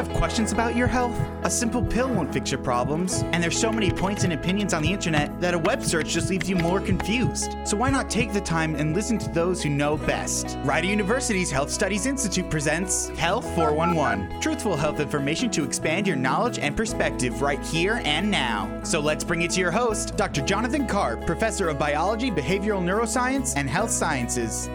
[0.00, 1.14] have questions about your health?
[1.42, 4.82] A simple pill won't fix your problems, and there's so many points and opinions on
[4.82, 7.54] the internet that a web search just leaves you more confused.
[7.64, 10.56] So why not take the time and listen to those who know best?
[10.64, 16.58] Rider University's Health Studies Institute presents Health 411, truthful health information to expand your knowledge
[16.58, 18.80] and perspective right here and now.
[18.84, 20.40] So let's bring it to your host, Dr.
[20.40, 24.70] Jonathan Karp, professor of biology, behavioral neuroscience, and health sciences.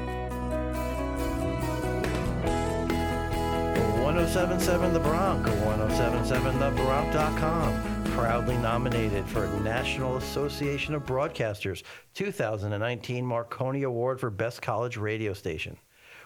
[4.36, 8.04] 1077 The Bronx Bronc, 1077thebronc.com.
[8.12, 11.84] Proudly nominated for National Association of Broadcasters
[12.16, 15.78] 2019 Marconi Award for Best College Radio Station.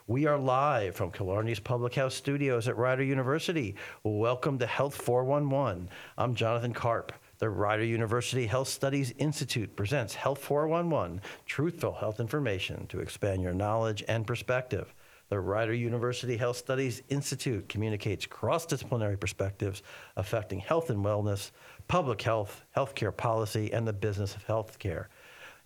[0.08, 3.76] We are live from Killarney's Public House Studios at Rider University.
[4.02, 5.88] Welcome to Health 411.
[6.18, 7.14] I'm Jonathan Karp.
[7.38, 13.54] The Rider University Health Studies Institute presents Health 411, truthful health information to expand your
[13.54, 14.96] knowledge and perspective.
[15.30, 19.84] The Rider University Health Studies Institute communicates cross disciplinary perspectives
[20.16, 21.52] affecting health and wellness,
[21.88, 25.06] public health, healthcare policy, and the business of healthcare.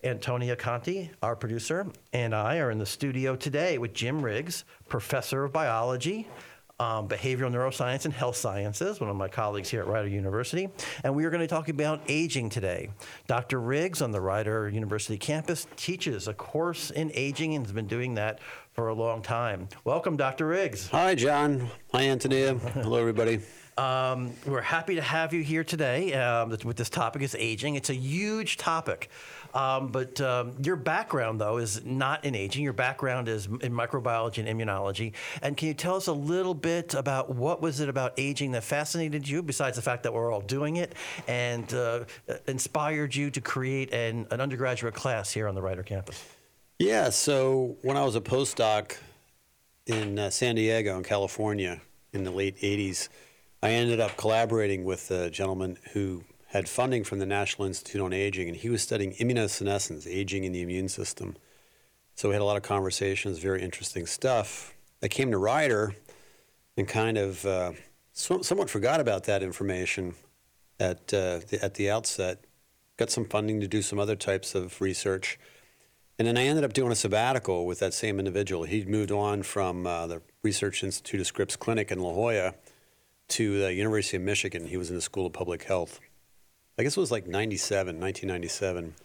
[0.03, 5.45] Antonia Conti, our producer, and I are in the studio today with Jim Riggs, professor
[5.45, 6.27] of biology,
[6.83, 10.67] um, behavioral neuroscience and health sciences, one of my colleagues here at Rider University.
[11.03, 12.89] And we are going to talk about aging today.
[13.27, 13.59] Dr.
[13.61, 18.15] Riggs on the Rider University campus teaches a course in aging and has been doing
[18.15, 18.39] that
[18.73, 19.69] for a long time.
[19.85, 20.47] Welcome, Dr.
[20.47, 20.89] Riggs.
[20.89, 21.69] Hi, John.
[21.93, 22.55] Hi, Antonia.
[22.55, 23.39] Hello, everybody.
[23.77, 27.75] Um, we're happy to have you here today um, with this topic is aging.
[27.75, 29.09] It's a huge topic.
[29.53, 32.63] Um, but um, your background, though, is not in aging.
[32.63, 35.13] Your background is in microbiology and immunology.
[35.41, 38.63] And can you tell us a little bit about what was it about aging that
[38.63, 40.93] fascinated you, besides the fact that we're all doing it,
[41.27, 42.05] and uh,
[42.47, 46.23] inspired you to create an, an undergraduate class here on the Rider campus?
[46.79, 48.97] Yeah, so when I was a postdoc
[49.85, 51.79] in uh, San Diego in California
[52.11, 53.09] in the late 80s,
[53.63, 58.11] I ended up collaborating with a gentleman who had funding from the National Institute on
[58.11, 61.37] Aging, and he was studying immunosenescence, aging in the immune system.
[62.13, 64.73] So we had a lot of conversations, very interesting stuff.
[65.01, 65.95] I came to Rider
[66.75, 67.71] and kind of uh,
[68.11, 70.15] so, somewhat forgot about that information
[70.77, 72.43] at, uh, the, at the outset.
[72.97, 75.39] Got some funding to do some other types of research.
[76.19, 78.65] And then I ended up doing a sabbatical with that same individual.
[78.65, 82.55] He'd moved on from uh, the Research Institute of Scripps Clinic in La Jolla
[83.29, 84.67] to the University of Michigan.
[84.67, 85.99] He was in the School of Public Health.
[86.77, 88.95] I guess it was like 97, 1997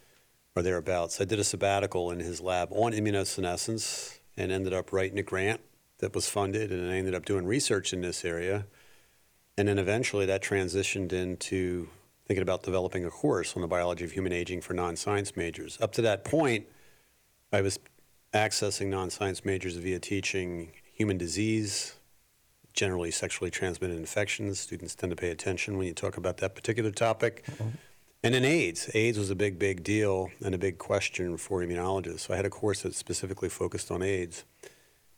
[0.57, 1.21] or thereabouts.
[1.21, 5.61] I did a sabbatical in his lab on immunosenescence and ended up writing a grant
[5.99, 8.67] that was funded, and I ended up doing research in this area.
[9.57, 11.89] And then eventually that transitioned into
[12.27, 15.79] thinking about developing a course on the biology of human aging for non science majors.
[15.81, 16.67] Up to that point,
[17.53, 17.79] I was
[18.33, 21.97] accessing non science majors via teaching human disease,
[22.73, 24.61] generally sexually transmitted infections.
[24.61, 27.45] Students tend to pay attention when you talk about that particular topic.
[27.47, 27.69] Mm-hmm.
[28.25, 28.91] And then AIDS.
[28.95, 32.21] AIDS was a big, big deal and a big question for immunologists.
[32.21, 34.45] So I had a course that specifically focused on AIDS.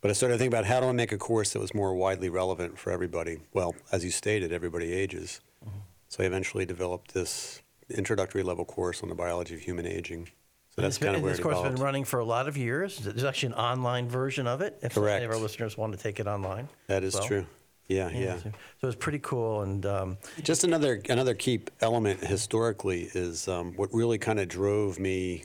[0.00, 1.94] But I started to think about how do I make a course that was more
[1.94, 3.38] widely relevant for everybody?
[3.52, 5.40] Well, as you stated, everybody ages.
[5.64, 5.78] Mm-hmm.
[6.08, 10.28] So I eventually developed this introductory level course on the biology of human aging.
[10.76, 12.98] So that's kind of where this course has been running for a lot of years.
[12.98, 14.78] There's actually an online version of it.
[14.82, 15.16] If Correct.
[15.16, 16.68] any of our listeners want to take it online.
[16.86, 17.24] That is well.
[17.24, 17.46] true.
[17.88, 18.36] Yeah, yeah, yeah.
[18.80, 19.62] So it's pretty cool.
[19.62, 25.00] And um, just another another key element historically is um, what really kind of drove
[25.00, 25.44] me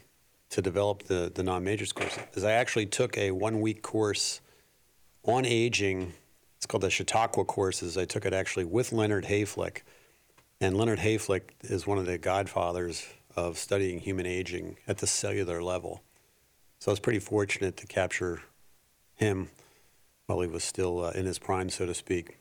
[0.51, 4.41] to develop the the non-majors course is I actually took a one week course
[5.23, 6.13] on aging.
[6.57, 7.97] It's called the Chautauqua courses.
[7.97, 9.81] I took it actually with Leonard Hayflick,
[10.61, 15.61] and Leonard Hayflick is one of the godfathers of studying human aging at the cellular
[15.61, 16.01] level.
[16.79, 18.41] So I was pretty fortunate to capture
[19.15, 19.49] him
[20.27, 22.37] while he was still uh, in his prime, so to speak.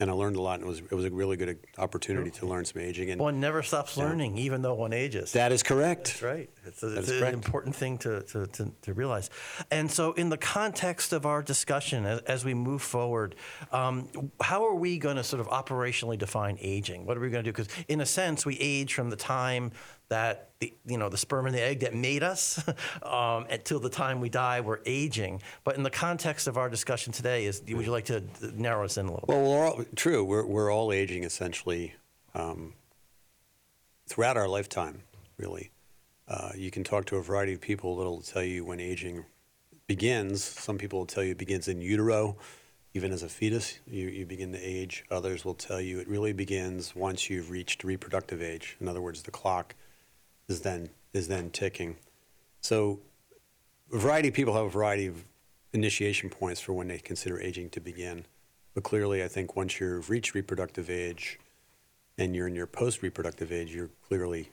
[0.00, 2.46] And I learned a lot, and it was it was a really good opportunity to
[2.46, 3.10] learn some aging.
[3.10, 4.04] And one never stops yeah.
[4.04, 5.30] learning, even though one ages.
[5.32, 6.06] That is correct.
[6.06, 6.50] That's right.
[6.64, 7.34] It's, a, it's an correct.
[7.34, 9.30] important thing to, to, to, to, realize.
[9.70, 13.36] And so, in the context of our discussion, as, as we move forward,
[13.70, 14.08] um,
[14.40, 17.06] how are we going to sort of operationally define aging?
[17.06, 17.52] What are we going to do?
[17.52, 19.70] Because, in a sense, we age from the time
[20.12, 22.62] that the, you know the sperm and the egg that made us
[23.02, 25.40] um, until the time we die we're aging.
[25.64, 28.22] But in the context of our discussion today is would you like to
[28.54, 31.94] narrow us in a little well we're all, true we're, we're all aging essentially
[32.34, 32.74] um,
[34.06, 35.02] throughout our lifetime
[35.38, 35.70] really.
[36.28, 39.24] Uh, you can talk to a variety of people that'll tell you when aging
[39.86, 40.44] begins.
[40.44, 42.36] Some people will tell you it begins in utero
[42.94, 45.04] even as a fetus you, you begin to age.
[45.10, 49.22] Others will tell you it really begins once you've reached reproductive age in other words
[49.22, 49.74] the clock
[50.48, 51.96] is then is then ticking.
[52.60, 53.00] So
[53.92, 55.24] a variety of people have a variety of
[55.72, 58.24] initiation points for when they consider aging to begin.
[58.74, 61.38] But clearly, I think once you've reached reproductive age
[62.16, 64.50] and you're in your post reproductive age, you're clearly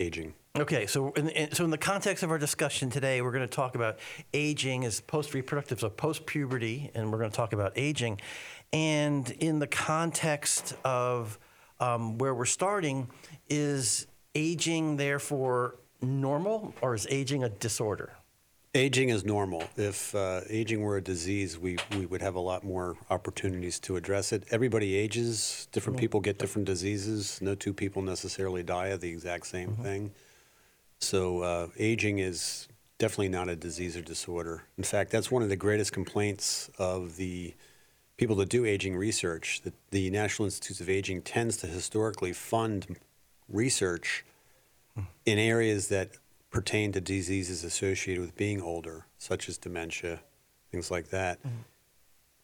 [0.00, 0.34] aging.
[0.58, 3.54] Okay, so in, in, so in the context of our discussion today, we're going to
[3.54, 3.98] talk about
[4.34, 8.20] aging as post-reproductive, so post-puberty, and we're going to talk about aging.
[8.72, 11.38] And in the context of
[11.80, 13.08] um, where we're starting,
[13.48, 18.14] is aging therefore normal, or is aging a disorder?
[18.74, 19.64] Aging is normal.
[19.76, 23.96] If uh, aging were a disease, we, we would have a lot more opportunities to
[23.96, 24.44] address it.
[24.50, 27.38] Everybody ages, different people get different diseases.
[27.42, 30.12] No two people necessarily die of the exact same thing.
[31.00, 32.66] So, uh, aging is
[32.98, 34.62] definitely not a disease or disorder.
[34.78, 37.52] In fact, that's one of the greatest complaints of the
[38.16, 42.96] people that do aging research that the National Institutes of Aging tends to historically fund
[43.48, 44.24] research
[45.24, 46.10] in areas that
[46.50, 50.20] pertain to diseases associated with being older, such as dementia,
[50.70, 51.38] things like that.
[51.40, 51.56] Mm-hmm.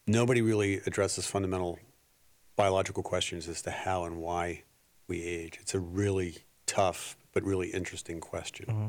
[0.07, 1.79] Nobody really addresses fundamental
[2.57, 4.63] biological questions as to how and why
[5.07, 5.59] we age.
[5.61, 8.67] It's a really tough but really interesting question.
[8.67, 8.87] Mm-hmm.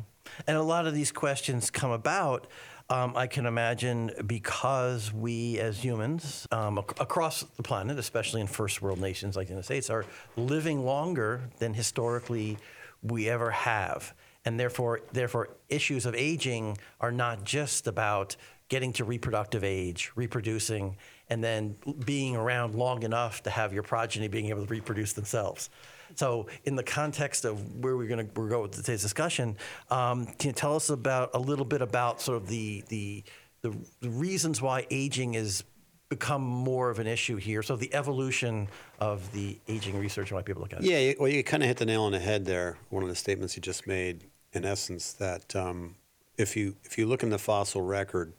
[0.48, 2.48] And a lot of these questions come about,
[2.90, 8.48] um, I can imagine, because we as humans um, ac- across the planet, especially in
[8.48, 10.06] first world nations like the United States, are
[10.36, 12.58] living longer than historically
[13.04, 14.14] we ever have.
[14.46, 18.36] And therefore, therefore, issues of aging are not just about
[18.70, 20.96] getting to reproductive age, reproducing,
[21.30, 21.76] and then
[22.06, 25.70] being around long enough to have your progeny being able to reproduce themselves.
[26.16, 29.58] So, in the context of where we're going to go with today's discussion,
[29.90, 33.24] um, can you tell us about a little bit about sort of the the
[33.62, 33.74] the,
[34.10, 35.64] reasons why aging is
[36.08, 37.62] become more of an issue here?
[37.62, 38.68] So, the evolution
[39.00, 40.84] of the aging research might be able to look at.
[40.84, 40.86] it.
[40.86, 42.78] Yeah, well, you kind of hit the nail on the head there.
[42.90, 44.24] One of the statements you just made,
[44.54, 45.96] in essence, that um,
[46.38, 48.34] if you if you look in the fossil record,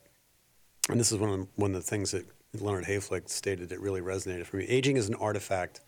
[0.88, 2.26] and this is one of the, one of the things that
[2.58, 4.64] Leonard Hayflick stated that really resonated for me.
[4.64, 5.80] Aging is an artifact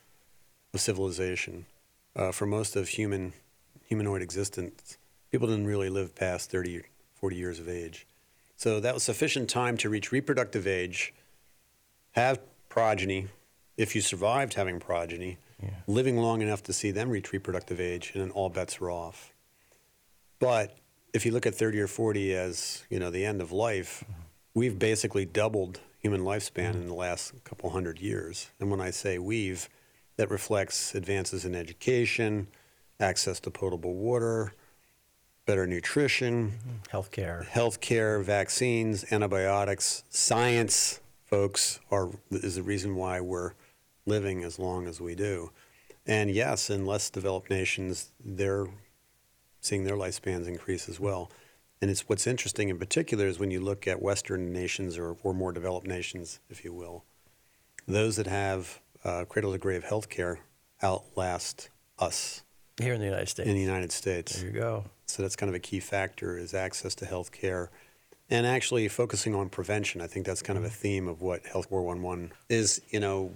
[0.73, 1.67] of civilization.
[2.15, 3.33] Uh, for most of human
[3.87, 4.99] humanoid existence,
[5.31, 6.83] people didn't really live past 30,
[7.15, 8.07] 40 years of age.
[8.57, 11.15] So that was sufficient time to reach reproductive age,
[12.13, 12.39] have
[12.69, 13.29] progeny,
[13.77, 15.39] if you survived having progeny,
[15.87, 19.33] living long enough to see them reach reproductive age, and then all bets were off.
[20.39, 20.77] But
[21.13, 24.05] if you look at 30 or 40 as you know the end of life,
[24.55, 28.51] we've basically doubled human lifespan in the last couple hundred years.
[28.59, 29.69] And when I say we've,
[30.23, 32.47] that reflects advances in education,
[33.01, 34.55] access to potable water,
[35.47, 36.97] better nutrition, mm-hmm.
[36.97, 37.45] Healthcare.
[37.49, 43.55] healthcare, vaccines, antibiotics, science, folks, are is the reason why we're
[44.07, 45.51] living as long as we do.
[46.07, 48.69] And yes, in less developed nations, they're
[49.61, 51.33] seeing their lifespans increase as well.
[51.81, 55.35] And it's what's interesting in particular is when you look at Western nations or, or
[55.35, 57.03] more developed nations, if you will,
[57.89, 60.39] those that have uh, cradle to grave healthcare
[60.83, 62.43] outlast us
[62.81, 63.49] Here in the United States.
[63.49, 64.37] in the United States.
[64.41, 64.85] there you go.
[65.07, 67.69] So that's kind of a key factor is access to healthcare.
[68.31, 70.01] And actually focusing on prevention.
[70.01, 73.35] I think that's kind of a theme of what Health 411 is, you know,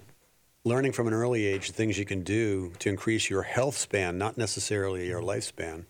[0.63, 4.37] learning from an early age things you can do to increase your health span, not
[4.37, 5.85] necessarily your lifespan,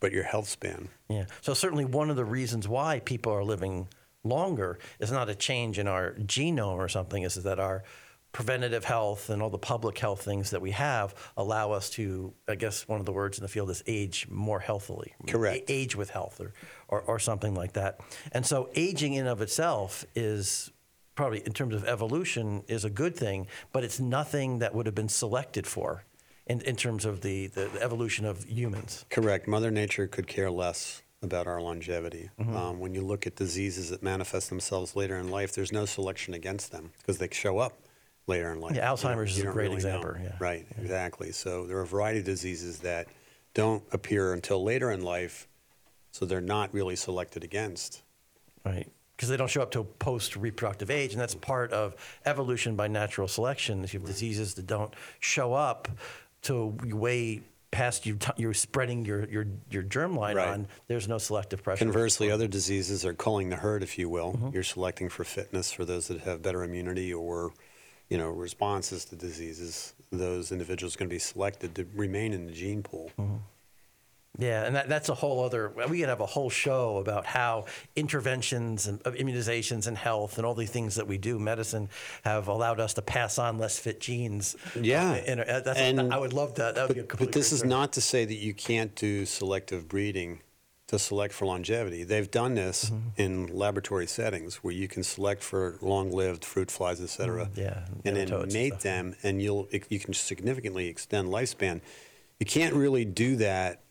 [0.00, 0.88] but your health span.
[1.08, 1.26] Yeah.
[1.42, 3.86] So certainly one of the reasons why people are living
[4.24, 7.84] longer is not a change in our genome or something, is that our
[8.34, 12.56] preventative health and all the public health things that we have allow us to, I
[12.56, 15.14] guess one of the words in the field is age more healthily.
[15.26, 15.70] Correct.
[15.70, 16.52] Age with health or,
[16.88, 18.00] or, or something like that.
[18.32, 20.72] And so aging in of itself is
[21.14, 24.96] probably in terms of evolution is a good thing, but it's nothing that would have
[24.96, 26.04] been selected for
[26.48, 29.04] in, in terms of the, the evolution of humans.
[29.10, 29.46] Correct.
[29.46, 32.30] Mother Nature could care less about our longevity.
[32.38, 36.34] Um, when you look at diseases that manifest themselves later in life, there's no selection
[36.34, 37.78] against them because they show up
[38.26, 38.74] later in life.
[38.74, 39.76] Yeah, You don't- Alzheimer's is you a great know.
[39.76, 40.32] example, yeah.
[40.38, 41.32] Right, exactly.
[41.32, 43.06] So there are a variety of diseases that
[43.52, 45.46] don't appear until later in life,
[46.10, 48.02] so they're not really selected against.
[48.64, 48.90] Right.
[49.16, 52.88] Because they don't show up till post reproductive age, and that's part of evolution by
[52.88, 53.84] natural selection.
[53.84, 55.86] If you have diseases that don't show up
[56.42, 60.48] till way past you, you're spreading your, your, your germline Right.
[60.48, 61.84] on, there's no selective pressure.
[61.84, 64.32] Conversely, other diseases are culling the herd, if you will.
[64.32, 64.50] Mm-hmm.
[64.52, 67.52] You're selecting for fitness for those that have better immunity or,
[68.08, 69.94] you know, responses to diseases.
[70.12, 73.10] Those individuals are going to be selected to remain in the gene pool.
[74.36, 75.72] Yeah, and that, that's a whole other.
[75.88, 80.46] We could have a whole show about how interventions and of immunizations and health and
[80.46, 81.88] all the things that we do, medicine,
[82.24, 84.56] have allowed us to pass on less fit genes.
[84.74, 85.12] Yeah.
[85.12, 86.74] and uh, that's, And- I would love that.
[86.74, 89.24] That would be a But, but this is not to say that you can't do
[89.24, 90.40] selective breeding
[90.94, 92.04] to select for longevity.
[92.04, 93.22] They've done this Mm-hmm.
[93.24, 93.32] in
[93.64, 98.16] laboratory settings where you can select for long-lived fruit flies, et cetera, Mm, yeah, and
[98.16, 101.80] then mate them, and you'll you can significantly extend lifespan.
[102.40, 103.82] You can't really do that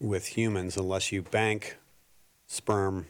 [0.00, 1.76] with humans unless you bank
[2.46, 3.06] sperm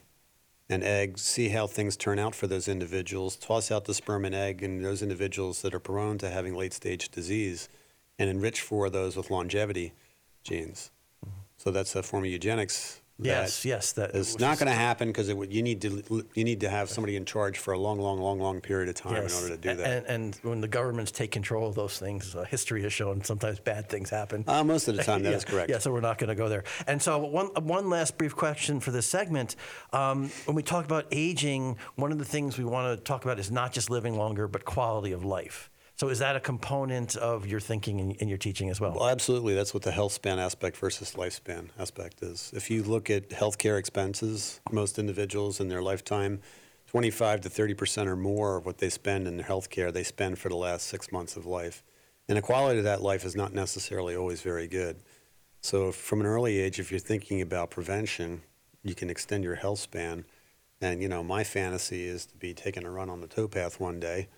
[0.71, 4.35] and egg, see how things turn out for those individuals, toss out the sperm and
[4.35, 7.68] egg in those individuals that are prone to having late stage disease,
[8.18, 9.92] and enrich for those with longevity
[10.42, 10.90] genes.
[11.57, 12.98] So that's a form of eugenics.
[13.20, 16.70] Yes, yes, that is not going to happen because you need to you need to
[16.70, 19.48] have somebody in charge for a long, long, long, long period of time in order
[19.48, 19.87] to do that.
[19.87, 23.58] And, and when the governments take control of those things, uh, history has shown sometimes
[23.58, 24.44] bad things happen.
[24.46, 25.68] uh, most of the time, that yeah, is correct.
[25.68, 26.62] Yeah, so we're not going to go there.
[26.87, 29.56] And so one one last brief question for this segment.
[29.92, 33.40] Um, when we talk about aging, one of the things we want to talk about
[33.40, 35.70] is not just living longer, but quality of life.
[35.99, 38.93] So is that a component of your thinking and, and your teaching as well?
[38.93, 39.55] Well, absolutely.
[39.55, 42.52] That's what the health span aspect versus lifespan aspect is.
[42.55, 46.40] If you look at healthcare expenses, most individuals in their lifetime,
[46.87, 50.38] 25 to 30 percent or more of what they spend in their healthcare, they spend
[50.38, 51.83] for the last six months of life.
[52.28, 54.99] And the quality of that life is not necessarily always very good.
[55.62, 58.43] So, from an early age, if you're thinking about prevention,
[58.85, 60.26] you can extend your health span.
[60.81, 63.99] And, you know, my fantasy is to be taking a run on the towpath one
[63.99, 64.28] day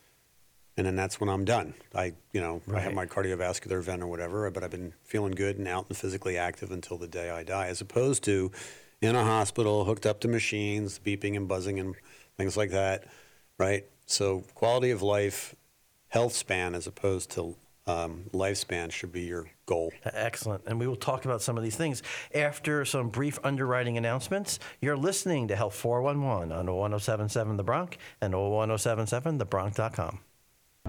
[0.77, 1.75] and then that's when I'm done.
[1.95, 5.59] I, you know, I have my cardiovascular event or whatever, but I've been feeling good
[5.59, 8.51] and out and physically active until the day I die, as opposed to
[9.01, 11.95] in a hospital, hooked up to machines, beeping and buzzing and
[12.37, 13.05] things like that,
[13.59, 13.85] right?
[14.07, 15.55] So quality of life,
[16.09, 19.93] health span, as opposed to um, lifespan, should be your goal.
[20.05, 20.65] Excellent.
[20.67, 22.03] And we will talk about some of these things
[22.35, 24.59] after some brief underwriting announcements.
[24.81, 30.21] You're listening to Health 411 on 1077 The Bronc and 1077thebronc.com.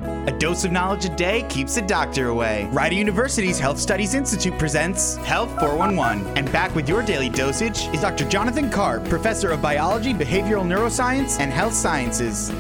[0.04, 2.68] A dose of knowledge a day keeps the doctor away.
[2.72, 6.38] Rider University's Health Studies Institute presents Health 411.
[6.38, 8.28] And back with your daily dosage is Dr.
[8.28, 12.52] Jonathan Karp, professor of biology, behavioral neuroscience, and health sciences.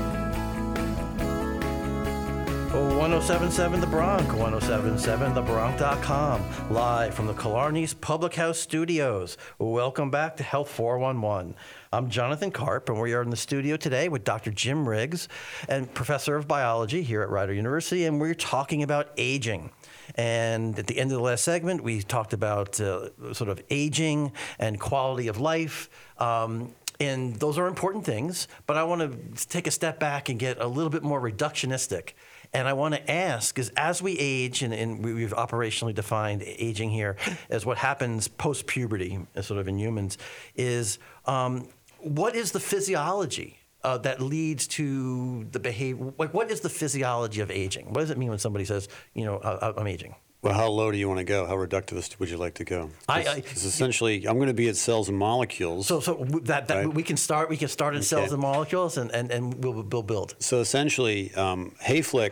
[3.01, 9.37] 1077 The Bronc, 1077thebronc.com, live from the Killarney's Public House Studios.
[9.57, 11.55] Welcome back to Health 411.
[11.93, 14.49] I'm Jonathan Karp, and we are in the studio today with Dr.
[14.49, 15.27] Jim Riggs,
[15.67, 19.71] and professor of biology here at Rider University, and we're talking about aging.
[20.15, 24.31] And at the end of the last segment, we talked about uh, sort of aging
[24.57, 25.89] and quality of life.
[26.17, 30.39] Um, and those are important things, but I want to take a step back and
[30.39, 32.11] get a little bit more reductionistic.
[32.53, 36.43] And I want to ask is as we age, and, and we- we've operationally defined
[36.45, 37.17] aging here
[37.49, 40.17] as what happens post puberty, sort of in humans,
[40.55, 41.67] is um,
[42.03, 46.13] what is the physiology uh, that leads to the behavior?
[46.17, 47.87] Like, what is the physiology of aging?
[47.93, 50.15] What does it mean when somebody says, you know, I, I'm aging?
[50.43, 51.45] Well, how low do you want to go?
[51.45, 52.89] How reductivist would you like to go?
[53.07, 55.85] I- It's- I- it's essentially, I'm going to be at cells and molecules.
[55.85, 56.93] So, so that, that Right.
[56.93, 57.47] we can start.
[57.49, 60.35] We can start in cells and molecules, and, and, and we'll, we'll build.
[60.39, 62.31] So essentially, um, Hayflick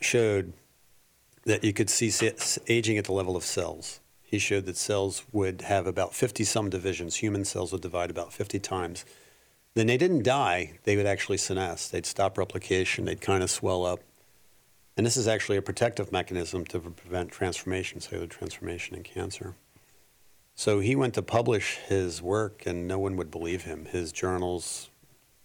[0.00, 0.52] showed
[1.44, 2.10] that you could see
[2.68, 4.00] aging at the level of cells.
[4.30, 7.16] He showed that cells would have about 50 some divisions.
[7.16, 9.04] Human cells would divide about 50 times.
[9.74, 11.90] Then they didn't die, they would actually senesce.
[11.90, 13.98] They'd stop replication, they'd kind of swell up.
[14.96, 19.56] And this is actually a protective mechanism to prevent transformation, cellular transformation in cancer.
[20.54, 23.86] So he went to publish his work, and no one would believe him.
[23.86, 24.90] His journals,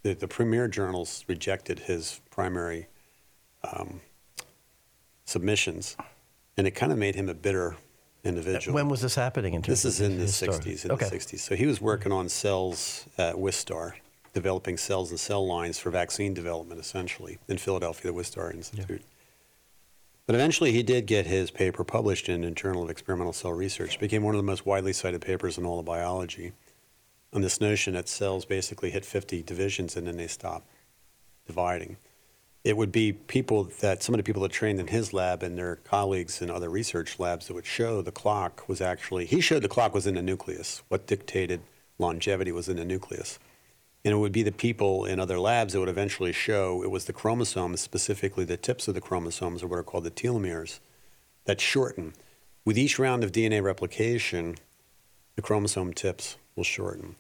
[0.04, 2.86] the, the premier journals, rejected his primary
[3.64, 4.02] um,
[5.26, 5.98] submissions,
[6.56, 7.78] and it kind of made him a bitter
[8.26, 8.76] individual.
[8.76, 9.54] When was this happening?
[9.54, 10.86] In terms this is in the 60s.
[10.86, 11.10] In okay.
[11.10, 11.40] the 60s.
[11.40, 13.94] So he was working on cells at Wistar,
[14.34, 19.02] developing cells and cell lines for vaccine development, essentially, in Philadelphia, the Wistar Institute.
[20.26, 23.96] But eventually, he did get his paper published in the Journal of Experimental Cell Research.
[23.96, 26.54] It became one of the most widely cited papers in all of biology
[27.32, 30.66] on this notion that cells basically hit 50 divisions and then they stop
[31.46, 31.98] dividing.
[32.66, 35.56] It would be people that some of the people that trained in his lab and
[35.56, 39.62] their colleagues in other research labs that would show the clock was actually, he showed
[39.62, 40.82] the clock was in the nucleus.
[40.88, 41.62] What dictated
[42.00, 43.38] longevity was in the nucleus.
[44.04, 47.06] And it would be the people in other labs that would eventually show it was
[47.06, 50.80] the chromosomes, specifically the tips of the chromosomes, or what are called the telomeres,
[51.46, 52.14] that shorten.
[52.66, 54.56] With each round of DNA replication,
[55.36, 57.16] the chromosome tips will shorten.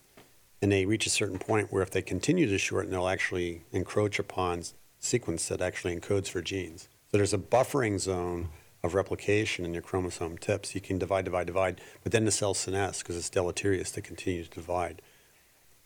[0.60, 4.18] And they reach a certain point where if they continue to shorten, they'll actually encroach
[4.18, 4.64] upon
[5.06, 6.90] sequence that actually encodes for genes.
[7.12, 8.50] So there's a buffering zone
[8.84, 10.76] of replication in your chromosome tips.
[10.76, 14.44] You can divide, divide, divide, but then the cell senesce because it's deleterious to continue
[14.44, 15.02] to divide.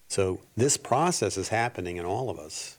[0.08, 2.78] So this process is happening in all of us.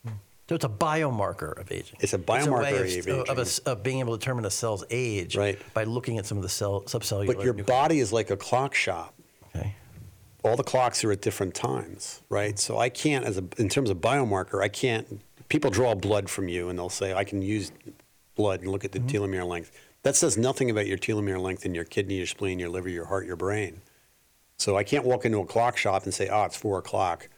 [0.48, 1.96] So it's a biomarker of aging.
[2.00, 5.36] It's a biomarker of, of of, a of being able to determine a cell's age
[5.36, 5.58] Right.
[5.74, 7.28] by looking at some of the cell subcellular.
[7.28, 7.72] But your nuclei.
[7.72, 9.14] body is like a clock shop.
[9.54, 9.76] Okay.
[10.42, 12.58] all the clocks are at different times, right?
[12.58, 15.20] So I can't, as a, in terms of biomarker, I can't.
[15.50, 17.72] People draw blood from you, and they'll say I can use
[18.36, 19.70] blood and look at the telomere length.
[20.02, 23.04] That says nothing about your telomere length in your kidney, your spleen, your liver, your
[23.04, 23.82] heart, your brain.
[24.56, 27.28] So I can't walk into a clock shop and say, "Oh, it's four o'clock,"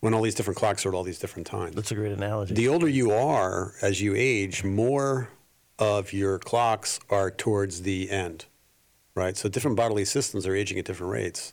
[0.00, 1.76] when all these different clocks are at all these different times.
[1.76, 2.54] That's a great analogy.
[2.54, 5.28] The older you are as you age, more
[5.78, 8.46] of your clocks are towards the end,
[9.14, 9.36] right?
[9.36, 11.52] So different bodily systems are aging at different rates.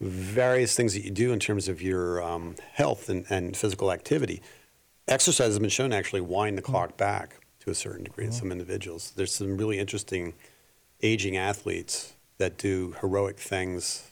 [0.00, 4.42] Various things that you do in terms of your um, health and, and physical activity.
[5.08, 6.72] Exercise has been shown to actually wind the hmm.
[6.72, 8.36] clock back to a certain degree in hmm.
[8.36, 9.12] some individuals.
[9.16, 10.34] There's some really interesting
[11.02, 14.10] aging athletes that do heroic things.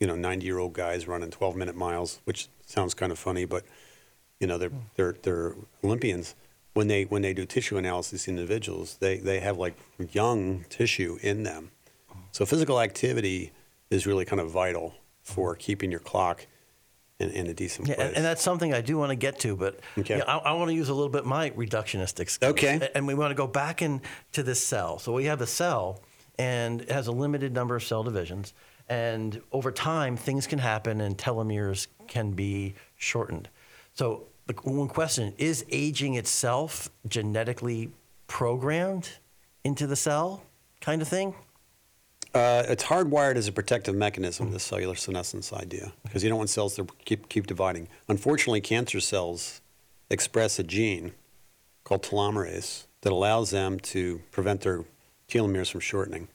[0.00, 3.44] You know, 90 year old guys running 12 minute miles, which sounds kind of funny,
[3.44, 3.64] but
[4.40, 4.78] you know they're hmm.
[4.96, 5.54] they're they're
[5.84, 6.34] Olympians.
[6.74, 9.76] When they when they do tissue analysis in individuals, they they have like
[10.12, 11.70] young tissue in them.
[12.32, 13.52] So physical activity
[13.90, 16.46] is really kind of vital for keeping your clock
[17.18, 18.12] in, in a decent Yeah, place.
[18.16, 20.14] and, that's something I do want to get to, but Okay.
[20.14, 22.52] you know, I, I want to use a little bit my reductionistic skills.
[22.52, 22.90] Okay.
[22.94, 24.98] And we want to go back into this cell.
[24.98, 26.00] So we have a cell,
[26.38, 28.54] and it has a limited number of cell divisions.
[28.88, 33.48] And over time, things can happen, and telomeres can be shortened.
[33.94, 37.90] So the one question is aging itself genetically
[38.26, 39.08] programmed
[39.64, 40.42] into the cell,
[40.80, 41.34] kind of thing?
[42.34, 46.48] Uh, it's hardwired as a protective mechanism, the cellular senescence idea, because you don't want
[46.50, 47.88] cells to keep, keep dividing.
[48.08, 49.60] Unfortunately, cancer cells
[50.08, 51.12] express a gene
[51.84, 54.84] called telomerase that allows them to prevent their
[55.28, 56.28] telomeres from shortening.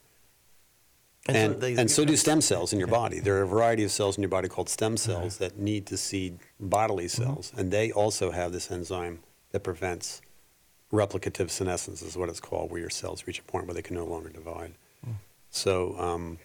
[1.28, 3.18] And, so they- and so do stem cells in your body.
[3.18, 5.96] There are a variety of cells in your body called stem cells that need to
[5.96, 9.18] seed bodily cells, and they also have this enzyme
[9.50, 10.22] that prevents
[10.92, 13.96] replicative senescence, is what it's called, where your cells reach a point where they can
[13.96, 14.74] no longer divide.
[15.50, 16.38] So um,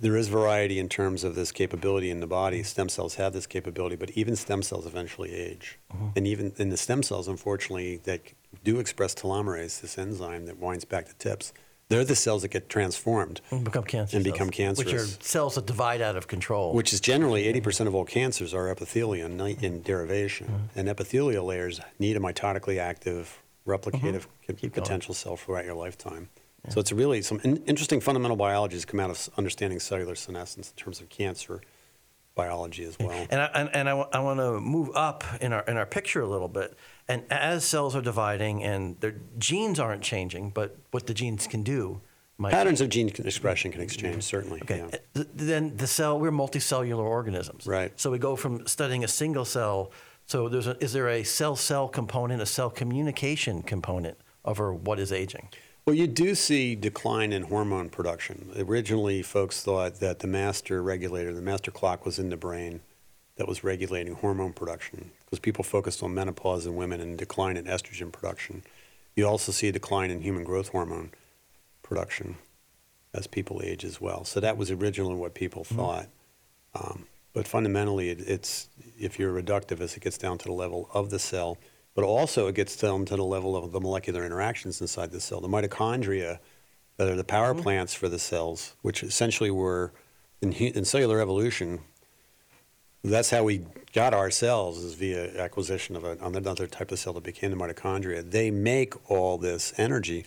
[0.00, 2.58] there is variety in terms of this capability in the body.
[2.58, 2.66] Mm-hmm.
[2.66, 5.78] Stem cells have this capability, but even stem cells eventually age.
[5.92, 6.06] Mm-hmm.
[6.16, 8.20] And even in the stem cells, unfortunately, that
[8.64, 11.52] do express telomerase, this enzyme that winds back the tips,
[11.88, 15.18] they're the cells that get transformed, And become cancer And cells, become Which are cancerous.
[15.20, 16.72] cells that divide out of control.
[16.72, 20.46] which is generally 80% of all cancers are epithelial in, derivation.
[20.46, 20.78] Mm-hmm.
[20.78, 24.70] And epithelial layers need a mitotically active, replicative going.
[24.70, 26.30] potential cell throughout your lifetime.
[26.68, 30.70] So it's really some in, interesting fundamental biology biologies come out of understanding cellular senescence
[30.70, 31.60] in terms of cancer
[32.34, 33.26] biology as well.
[33.30, 36.28] And I, and, and I, want to move up in our in our picture a
[36.28, 36.76] little bit.
[37.08, 41.62] And as cells are dividing and their genes aren't changing, but what the genes can
[41.62, 42.00] do
[42.38, 44.62] might Patterns of gene expression can exchange, certainly.
[44.62, 44.78] Okay.
[44.78, 45.20] yeah.
[45.20, 47.66] uh, Then the cell, we're multicellular organisms.
[47.66, 47.92] Right.
[48.00, 49.92] So we go from studying a single cell.
[50.26, 55.12] So there's a, is there a cell-cell component, a cell communication component over what is
[55.12, 55.48] aging?
[55.84, 58.52] Well, you do see decline in hormone production.
[58.56, 62.82] Originally, folks thought that the master regulator, the master clock, was in the brain
[63.34, 67.64] that was regulating hormone production because people focused on menopause in women and decline in
[67.64, 68.62] estrogen production.
[69.16, 71.10] You also see a decline in human growth hormone
[71.82, 72.36] production
[73.12, 74.24] as people age as well.
[74.24, 76.06] So that was originally what people thought.
[76.76, 78.68] Um, but fundamentally, it, it's
[79.00, 81.58] if you're a reductivist, it gets down to the level of the cell,
[81.94, 85.40] but also it gets down to the level of the molecular interactions inside the cell.
[85.40, 86.38] The mitochondria,
[86.96, 87.62] that are the power mm-hmm.
[87.62, 89.92] plants for the cells, which essentially were
[90.40, 91.80] in, in cellular evolution.
[93.04, 97.12] That's how we got our cells is via acquisition of a, another type of cell
[97.14, 98.28] that became the mitochondria.
[98.30, 100.24] They make all this energy,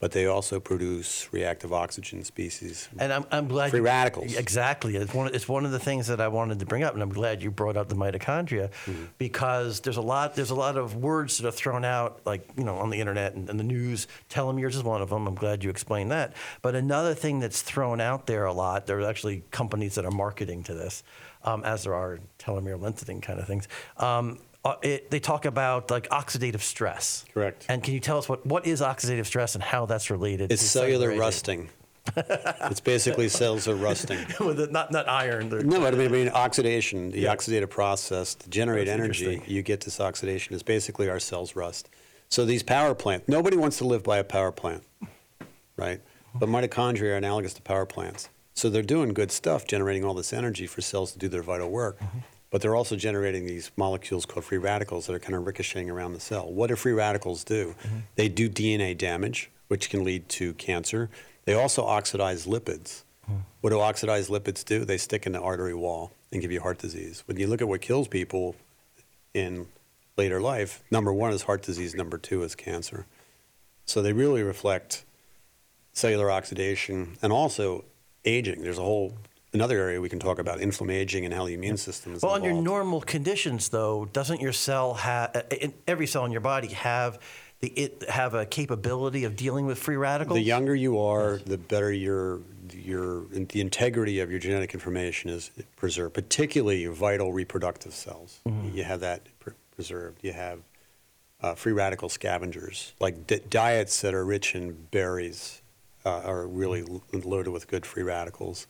[0.00, 2.88] but they also produce reactive oxygen species.
[3.00, 4.36] And I'm, I'm glad Free you- radicals.
[4.36, 4.94] Exactly.
[4.94, 7.12] It's one, it's one of the things that I wanted to bring up, and I'm
[7.12, 9.04] glad you brought up the mitochondria Mm-hmm.
[9.18, 12.64] because there's a lot there's a lot of words that are thrown out, like you
[12.64, 14.06] know, on the internet and, and the news.
[14.30, 15.26] Telomeres is one of them.
[15.26, 16.34] I'm glad you explained that.
[16.62, 20.10] But another thing that's thrown out there a lot, there are actually companies that are
[20.12, 21.02] marketing to this,
[21.42, 23.66] um, as there are telomere lengthening kind of things.
[23.96, 27.24] Um, uh, it, they talk about like oxidative stress.
[27.32, 27.66] Correct.
[27.68, 30.52] And can you tell us what, what is oxidative stress and how that's related?
[30.52, 31.70] It's to cellular rusting.
[32.16, 34.18] it's basically cells are rusting.
[34.40, 35.50] Not not iron.
[35.50, 39.60] No, but I mean, I mean oxidation, the oxidative process to generate That's energy, you
[39.62, 41.90] get this oxidation is basically our cells rust.
[42.30, 44.84] So these power plants, nobody wants to live by a power plant,
[45.76, 46.00] right?
[46.34, 48.30] But mitochondria are analogous to power plants.
[48.54, 51.70] So they're doing good stuff, generating all this energy for cells to do their vital
[51.70, 52.00] work.
[52.50, 56.14] But they're also generating these molecules called free radicals that are kind of ricocheting around
[56.14, 56.50] the cell.
[56.50, 57.74] What do free radicals do?
[57.82, 57.98] Mm-hmm.
[58.14, 61.10] They do DNA damage, which can lead to cancer.
[61.44, 63.02] They also oxidize lipids.
[63.26, 63.40] Hmm.
[63.60, 64.84] What do oxidized lipids do?
[64.84, 67.22] They stick in the artery wall and give you heart disease.
[67.26, 68.56] When you look at what kills people
[69.34, 69.66] in
[70.16, 73.06] later life, number one is heart disease, number two is cancer.
[73.84, 75.04] So they really reflect
[75.92, 77.84] cellular oxidation and also
[78.24, 78.62] aging.
[78.62, 79.14] There's a whole
[79.52, 82.52] another area we can talk about inflammaging and how the immune system is Well, under
[82.52, 85.46] normal conditions, though, doesn't your cell have
[85.86, 87.18] every cell in your body have
[87.60, 90.36] the it have a capability of dealing with free radicals?
[90.36, 92.40] The younger you are, the better your
[92.72, 98.40] your the integrity of your genetic information is preserved, particularly your vital reproductive cells.
[98.46, 98.76] Mm-hmm.
[98.76, 100.22] You have that pr- preserved.
[100.22, 100.60] You have
[101.40, 105.62] uh, free radical scavengers, like di- diets that are rich in berries
[106.04, 108.66] uh, are really lo- loaded with good free radicals.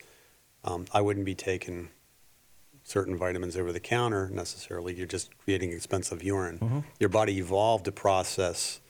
[0.64, 1.88] Um, I wouldn't be taking
[2.84, 4.94] certain vitamins over the counter necessarily.
[4.94, 6.58] You're just creating expensive urine.
[6.58, 6.78] Mm-hmm.
[6.98, 8.80] Your body evolved to process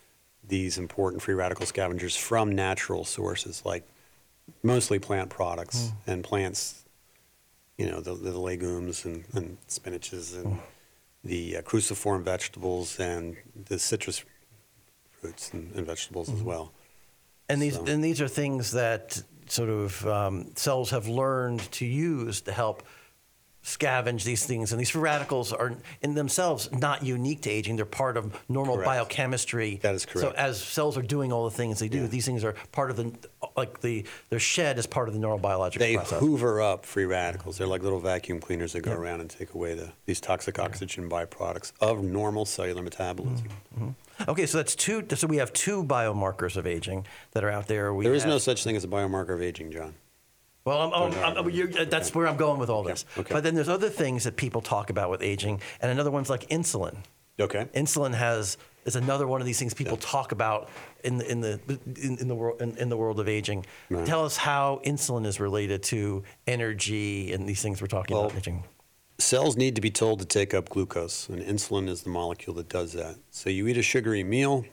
[0.46, 3.86] these important free radical scavengers from natural sources, like
[4.62, 6.12] mostly plant products Mm.
[6.12, 6.84] and plants.
[7.76, 10.60] You know, the, the legumes and, and spinaches and Mm.
[11.24, 14.24] the uh, cruciform vegetables and the citrus
[15.20, 16.38] fruits and, and vegetables Mm-hmm.
[16.38, 16.72] as well.
[17.48, 21.84] and these so- and these are things that sort of um, cells have learned to
[21.86, 22.82] use to help
[23.64, 24.72] scavenge these things.
[24.72, 28.76] And these free radicals are in themselves not unique to aging; they're part of normal
[28.76, 28.86] Correct.
[28.86, 29.78] biochemistry.
[29.82, 30.28] That is correct.
[30.30, 32.06] So as cells are doing all the things they do, Yeah.
[32.06, 33.12] these things are part of the
[33.56, 36.20] like the they're shed as part of the neurobiological They process.
[36.20, 37.58] hoover up free radicals.
[37.58, 41.10] They're like little vacuum cleaners that go around and take away the, these toxic oxygen
[41.10, 43.48] byproducts of normal cellular metabolism.
[44.26, 45.04] Okay, so that's two.
[45.14, 47.92] So we have two biomarkers of aging that are out there.
[47.94, 49.94] We There is have- no such thing as a biomarker of aging, John.
[50.64, 53.06] Well, I'm, I'm, I'm, that's where I'm going with all this.
[53.16, 53.32] okay.
[53.32, 56.46] But then there's other things that people talk about with aging, and another one's like
[56.48, 56.96] insulin.
[57.40, 57.66] Okay.
[57.74, 60.68] Insulin has is another one of these things people talk about
[61.04, 61.60] in the in the
[62.02, 63.64] in, in the world in, in the world of aging.
[63.88, 64.04] Right.
[64.04, 68.36] Tell us how insulin is related to energy and these things we're talking Well, about
[68.38, 68.64] aging.
[69.20, 72.68] Cells need to be told to take up glucose, and insulin is the molecule that
[72.68, 73.16] does that.
[73.32, 74.64] So you eat a sugary meal,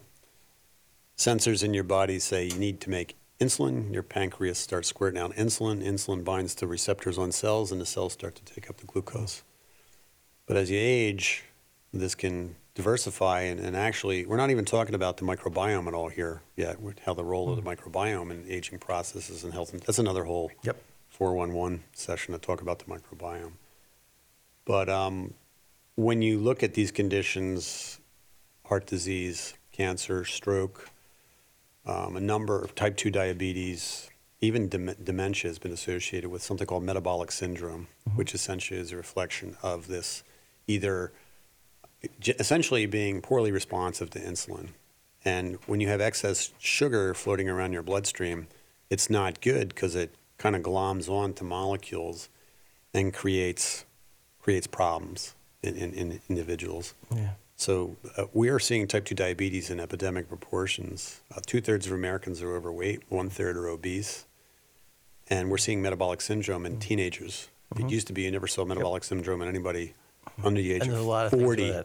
[1.18, 5.34] sensors in your body say you need to make insulin, your pancreas starts squirting out
[5.34, 8.86] insulin, insulin binds to receptors on cells, and the cells start to take up the
[8.86, 9.44] glucose.
[10.46, 11.44] But as you age,
[11.92, 16.10] this can diversify, and, and actually, we're not even talking about the microbiome at all
[16.10, 17.70] here yet, how the role of the hmm.
[17.70, 19.72] microbiome in aging processes and health.
[19.72, 20.78] That's another whole Yep.
[21.10, 23.54] 411 session to talk about the microbiome.
[24.66, 25.34] But um,
[25.96, 28.00] when you look at these conditions,
[28.66, 30.90] heart disease, cancer, stroke,
[31.86, 34.10] um, a number of type 2 diabetes,
[34.42, 38.98] even dem- dementia has been associated with something called metabolic syndrome, which essentially is a
[38.98, 40.24] reflection of this
[40.68, 41.14] either
[42.28, 44.70] essentially being poorly responsive to insulin.
[45.24, 48.48] And when you have excess sugar floating around your bloodstream,
[48.90, 52.30] it's not good because it kind of gloms onto molecules
[52.94, 53.86] and creates
[54.46, 56.94] creates problems in, in, in individuals.
[57.14, 57.30] Yeah.
[57.56, 61.22] So uh, we are seeing type 2 diabetes in epidemic proportions.
[61.36, 64.26] Uh, Two thirds of Americans are overweight, one third are obese.
[65.32, 66.74] And we're seeing metabolic syndrome Mm-hmm.
[66.76, 67.50] in teenagers.
[67.76, 69.96] It used to be you never saw metabolic syndrome in anybody
[70.44, 71.82] under the age and of a lot of 40.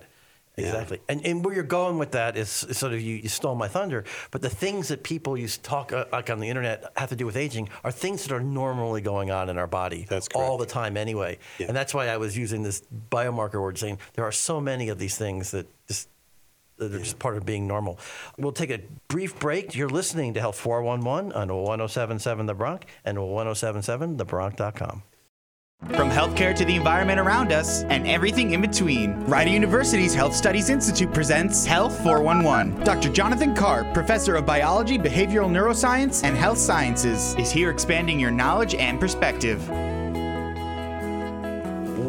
[0.56, 0.62] That.
[0.62, 0.68] Yeah.
[0.68, 1.00] Exactly.
[1.08, 3.68] And, and where you're going with that is, is sort of you, you stole my
[3.68, 7.16] thunder, but the things that people use talk uh, like on the internet have to
[7.16, 10.58] do with aging are things that are normally going on in our body That's all
[10.58, 10.68] correct.
[10.68, 11.38] the time anyway.
[11.58, 11.68] Yeah.
[11.68, 14.98] And that's why I was using this biomarker word saying there are so many of
[14.98, 16.08] these things that just
[16.80, 17.98] that are just part of being normal.
[18.38, 19.74] We'll take a brief break.
[19.76, 25.02] You're listening to Health 411 on 1077 The Bronc and 1077thebronc.com.
[25.88, 30.69] From healthcare to the environment around us and everything in between, Rider University's Health Studies
[30.69, 32.85] Institute presents Health 411.
[32.85, 33.09] Dr.
[33.09, 38.75] Jonathan Karp, professor of biology, behavioral neuroscience, and health sciences, is here expanding your knowledge
[38.75, 39.66] and perspective.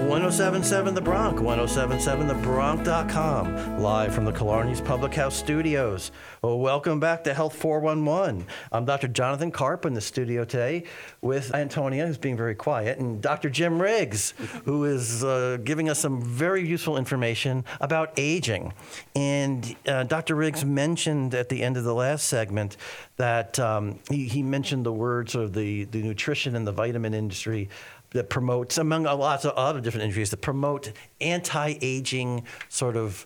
[0.08, 6.12] 1077 The Bronc, 1077thebronc.com, live from the Killarney's Public House studios.
[6.42, 8.48] Well, welcome back to Health 411.
[8.72, 9.08] I'm Dr.
[9.08, 10.86] Jonathan Karp in the studio today
[11.22, 13.52] with Antonia, who's being very quiet, and Dr.
[13.52, 14.34] Jim Riggs,
[14.66, 18.74] who is uh, giving us some very useful information about aging.
[19.16, 20.34] And uh, Dr.
[20.36, 22.76] Riggs mentioned at the end of the last segment
[23.18, 27.70] that um, he, he mentioned the words of the, the nutrition and the vitamin industry
[28.12, 33.26] that promotes, among a lots of other different industries, that promote anti-aging sort of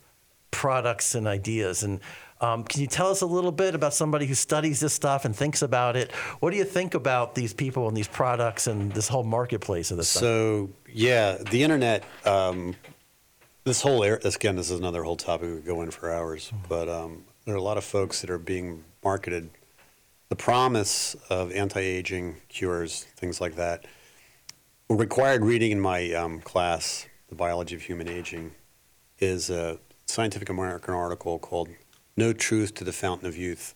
[0.52, 1.84] products and ideas.
[1.84, 2.00] And
[2.42, 5.36] um, can you tell us a little bit about somebody who studies this stuff and
[5.36, 6.12] thinks about it?
[6.40, 9.98] What do you think about these people and these products and this whole marketplace of
[9.98, 10.22] this stuff?
[10.22, 12.04] So yeah, the internet.
[12.26, 12.76] Um,
[13.66, 14.20] this whole area.
[14.24, 16.52] Again, this is another whole topic we could go in for hours.
[16.70, 19.50] But um, there are a lot of folks that are being marketed
[20.30, 23.86] the promise of anti-aging cures, things like that.
[24.90, 28.52] Required reading in my um, class, the biology of human aging,
[29.20, 31.70] is a Scientific American article called
[32.16, 33.74] "No Truth to the Fountain of Youth."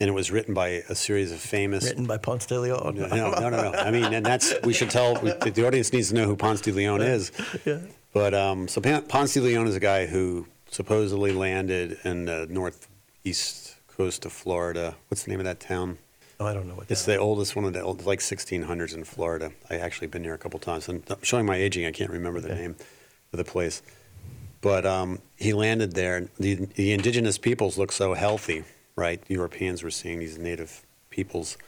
[0.00, 1.84] and it was written by a series of famous.
[1.84, 2.96] Written by Ponce de Leon.
[2.96, 3.78] No, no, no, no, no.
[3.78, 6.62] I mean, and that's we should tell we, the audience needs to know who Ponce
[6.62, 7.30] de Leon is.
[7.66, 7.80] Yeah.
[8.12, 13.76] But um, so Ponce de Leon is a guy who supposedly landed in the northeast
[13.86, 14.96] coast of Florida.
[15.08, 15.98] What's the name of that town?
[16.40, 19.04] Oh, I don't know what It's the oldest one of the old, like 1600s in
[19.04, 19.52] Florida.
[19.68, 20.88] I actually been there a couple times.
[20.88, 22.60] And I'm showing my aging, I can't remember the Okay.
[22.62, 22.76] name
[23.32, 23.82] of the place.
[24.62, 26.28] But um, he landed there.
[26.38, 28.64] The, the indigenous peoples look so healthy,
[28.96, 29.22] right?
[29.28, 31.58] Europeans were seeing these native peoples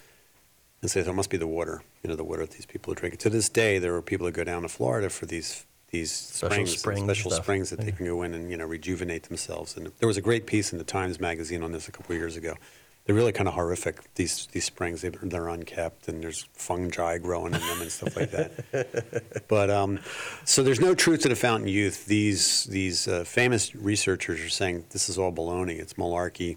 [0.81, 2.93] and say, "So it must be the water, you know, the water that these people
[2.93, 5.65] are drinking." To this day, there are people that go down to Florida for these
[5.91, 7.45] these Special springs, and springs special stuff.
[7.45, 7.93] springs that they Yeah.
[7.93, 9.75] can go in and you know rejuvenate themselves.
[9.77, 12.19] And there was a great piece in the Times magazine on this a couple of
[12.19, 12.57] years ago.
[13.05, 14.15] They're really kind of horrific.
[14.15, 18.31] These these springs they, they're unkept and there's fungi growing in them and stuff like
[18.31, 19.43] that.
[19.49, 19.99] But um,
[20.45, 22.07] so there's no truth to the fountain youth.
[22.07, 25.79] These these uh, famous researchers are saying this is all baloney.
[25.79, 26.57] It's malarkey.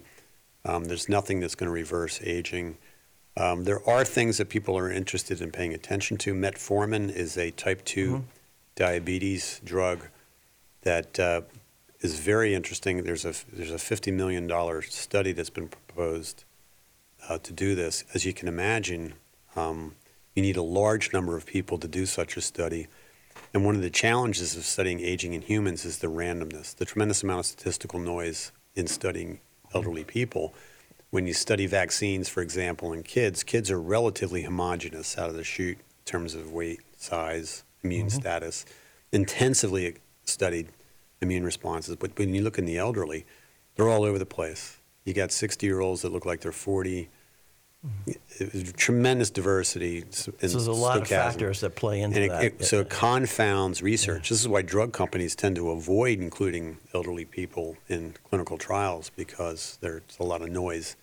[0.64, 2.78] Um, there's nothing that's going to reverse aging.
[3.36, 6.32] Um, there are things that people are interested in paying attention to.
[6.34, 8.24] Metformin is a type 2
[8.76, 10.08] diabetes drug
[10.82, 11.42] that uh,
[12.00, 13.02] is very interesting.
[13.02, 16.44] There's a there's a 50 million dollar study that's been proposed
[17.28, 18.04] uh, to do this.
[18.12, 19.14] As you can imagine,
[19.56, 19.94] um,
[20.34, 22.86] you need a large number of people to do such a study.
[23.54, 27.22] And one of the challenges of studying aging in humans is the randomness, the tremendous
[27.22, 29.40] amount of statistical noise in studying
[29.74, 30.52] elderly people.
[31.10, 35.44] When you study vaccines, for example, in kids, kids are relatively homogenous out of the
[35.44, 38.66] chute in terms of weight, size, immune status,
[39.12, 40.68] intensively studied
[41.22, 41.96] immune responses.
[41.96, 43.24] But when you look in the elderly,
[43.74, 44.76] they're all over the place.
[45.06, 47.08] You got 60 year olds that look like they're 40.
[47.86, 48.10] Mm-hmm.
[48.38, 50.04] It- Tremendous diversity.
[50.10, 52.44] So there's a lot of factors that play into it, that.
[52.44, 54.28] it- so it confounds research.
[54.28, 59.78] This is why drug companies tend to avoid including elderly people in clinical trials because
[59.80, 60.96] there's a lot of noise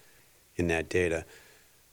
[0.58, 1.26] in that data.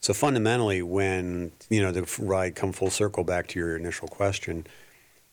[0.00, 4.66] So fundamentally, when you know the ride come full circle back to your initial question,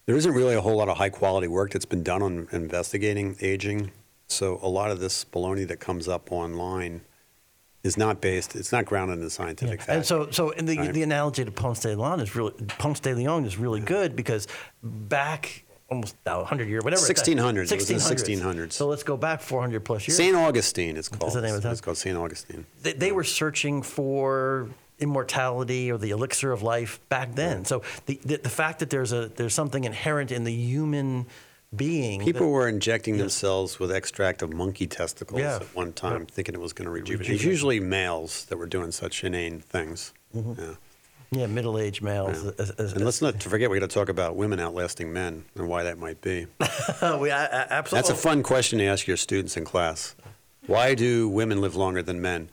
[0.05, 3.35] there isn't really a whole lot of high quality work that's been done on investigating
[3.41, 3.91] aging.
[4.27, 7.01] So a lot of this baloney that comes up online
[7.83, 8.55] is not based.
[8.55, 9.89] It's not grounded in scientific fact.
[9.89, 10.93] And so, so in the Right.
[10.93, 14.47] the analogy to Ponce de Leon is really Ponce de Leon is really good because
[14.83, 17.01] back almost now 100 years, whatever.
[17.01, 17.71] 1600s.
[17.71, 18.73] It was in the 1600s.
[18.73, 20.17] So let's go back 400 plus years.
[20.17, 20.35] St.
[20.35, 21.31] Augustine, it's called.
[21.31, 22.17] the name of the It's called St.
[22.17, 22.65] Augustine.
[22.81, 24.67] they, they were searching for
[24.99, 27.63] immortality or the elixir of life back then.
[27.63, 31.27] So the, the the fact that there's a there's something inherent in the human
[31.75, 32.21] being.
[32.23, 35.57] People were injecting themselves with extract of monkey testicles Yeah.
[35.57, 36.31] at one time, Yep.
[36.31, 37.19] thinking it was going to rejuvenate.
[37.19, 37.35] Rejuvenate.
[37.35, 40.13] It's usually males that were doing such inane things.
[40.35, 40.61] Mm-hmm.
[40.61, 40.73] Yeah.
[41.41, 42.41] yeah, middle-aged males.
[42.43, 42.51] Yeah.
[42.57, 45.67] As, as, And let's not forget, we got to talk about women outlasting men and
[45.67, 46.47] why that might be.
[47.19, 47.97] we, I, I, absolutely.
[47.97, 50.15] That's a fun question to ask your students in class.
[50.67, 52.49] Why do women live longer than men?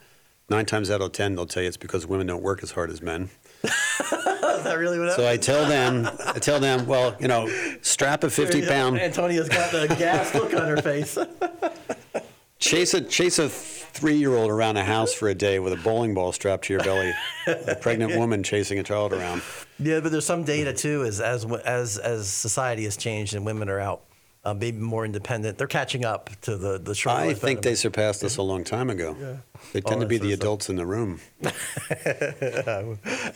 [0.51, 2.91] Nine times out of ten, they'll tell you it's because women don't work as hard
[2.91, 3.31] as men.
[4.65, 7.49] Is that really what So I tell them, I tell them, well, you know,
[7.83, 11.19] strap a 50 pound, Antonia's got the gas look on her face.
[12.59, 15.77] chase a chase a three year old around a house for a day with a
[15.77, 17.13] bowling ball strapped to your belly.
[17.47, 19.43] A pregnant woman chasing a child around.
[19.79, 21.05] Yeah, but there's some data too.
[21.05, 24.03] As as as as society has changed and women are out,
[24.45, 25.59] uh, maybe more independent.
[25.59, 28.91] They're catching up to the the short I think they surpassed us a long time
[28.91, 29.17] ago.
[29.73, 31.21] They tend Oh, to be the adults in the room,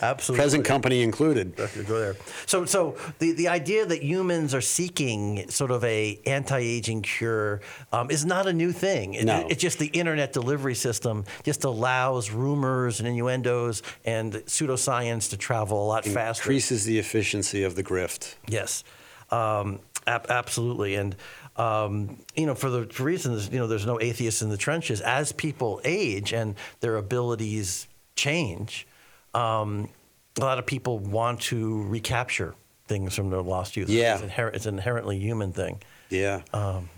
[0.02, 1.56] absolutely present company included.
[1.56, 2.16] Go there.
[2.46, 7.60] So, so the, the idea that humans are seeking sort of a anti-aging cure
[7.92, 9.14] um, is not a new thing.
[9.14, 9.46] It- No.
[9.48, 15.82] it's just the internet delivery system just allows rumors and innuendos and pseudoscience to travel
[15.84, 16.42] a lot faster.
[16.42, 18.34] Increases the efficiency of the grift.
[18.48, 18.84] Yes,
[19.30, 21.14] um, absolutely, and
[21.56, 25.00] um, you know, for the reasons you know, there's no atheists in the trenches.
[25.00, 28.86] As people age and their abilities change,
[29.34, 29.88] um,
[30.36, 32.54] a lot of people want to recapture
[32.86, 33.88] things from their lost youth.
[33.88, 34.14] Yeah.
[34.22, 35.82] it's, inher- it's an inherently human thing.
[36.10, 36.42] Yeah.
[36.52, 36.88] Um,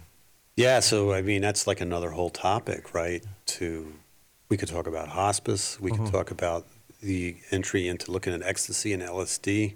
[0.56, 3.24] Yeah, so I mean that's like another whole topic, right?
[3.56, 3.92] To
[4.48, 6.04] we could talk about hospice, we Mm-hmm.
[6.04, 6.66] could talk about
[7.02, 9.74] the entry into looking at ecstasy and LSD,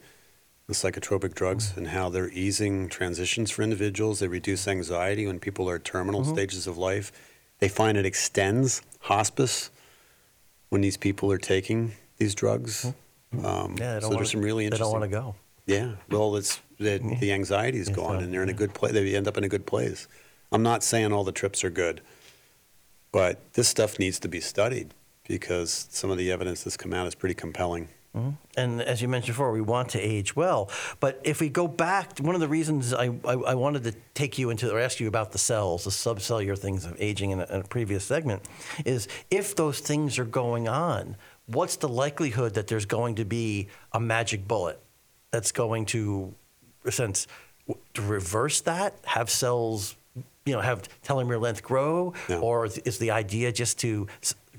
[0.66, 1.79] the psychotropic drugs, Mm-hmm.
[1.79, 4.20] and how they're easing transitions for individuals.
[4.20, 6.33] They reduce anxiety when people are at terminal Mm-hmm.
[6.35, 7.12] stages of life.
[7.59, 9.70] They find it extends hospice
[10.70, 12.85] when these people are taking these drugs.
[12.85, 12.92] Um,
[13.35, 13.77] Mm-hmm.
[13.79, 14.87] yeah, they don't so there's some really interesting.
[14.87, 15.35] They don't want to go.
[15.66, 18.92] Yeah, well, it's the, the anxiety is gone, and they're in a good place.
[18.92, 20.07] They end up in a good place.
[20.53, 22.00] I'm not saying all the trips are good,
[23.12, 24.92] but this stuff needs to be studied
[25.27, 27.88] because some of the evidence that's come out is pretty compelling.
[28.14, 28.31] Mm-hmm.
[28.57, 30.70] And as you mentioned before, we want to age well.
[31.00, 34.38] But if we go back, one of the reasons I, I, I wanted to take
[34.38, 37.44] you into or ask you about the cells, the subcellular things of aging in a,
[37.44, 38.42] in a previous segment,
[38.85, 43.68] is if those things are going on, what's the likelihood that there's going to be
[43.92, 44.81] a magic bullet
[45.33, 46.33] that's going to,
[46.85, 47.27] in a sense,
[47.94, 49.96] to reverse that, have cells,
[50.44, 52.40] you know, have telomere length grow, No.
[52.40, 54.07] or is the idea just to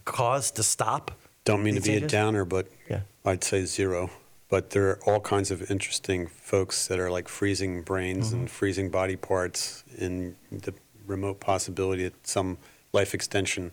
[0.04, 1.12] cause to stop?
[1.46, 3.02] Don't mean to be a downer, but Yeah.
[3.24, 4.10] I'd say zero.
[4.50, 8.36] But there are all kinds of interesting folks that are like freezing brains Mm-hmm.
[8.42, 10.74] and freezing body parts in the
[11.08, 12.58] remote possibility that some
[12.94, 13.72] life extension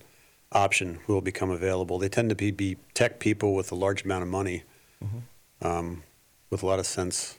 [0.52, 1.98] option will become available.
[1.98, 4.62] They tend to be, be tech people with a large amount of money,
[5.04, 5.66] Mm-hmm.
[5.66, 6.02] um,
[6.50, 7.38] with a lot of sense,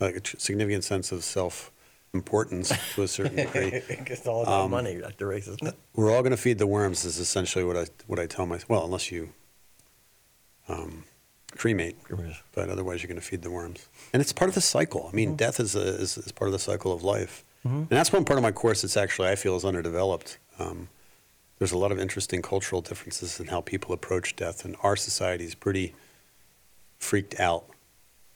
[0.00, 1.70] like a tr- significant sense of self
[2.14, 3.68] importance to a certain degree.
[3.88, 5.26] it's all about money, Dr.
[5.28, 5.74] Race, isn't it?
[5.94, 7.04] We're all going to feed the worms.
[7.04, 9.30] Is essentially what I what I tell my well, unless you
[10.68, 11.04] um,
[11.56, 11.96] cremate,
[12.54, 13.88] but otherwise you're going to feed the worms.
[14.12, 15.08] And it's part of the cycle.
[15.12, 18.12] I mean, death is, a, is is part of the cycle of life, and that's
[18.12, 20.38] one part of my course that's actually I feel is underdeveloped.
[20.58, 20.88] Um,
[21.58, 25.44] there's a lot of interesting cultural differences in how people approach death, and our society
[25.44, 25.94] is pretty
[26.98, 27.64] freaked out.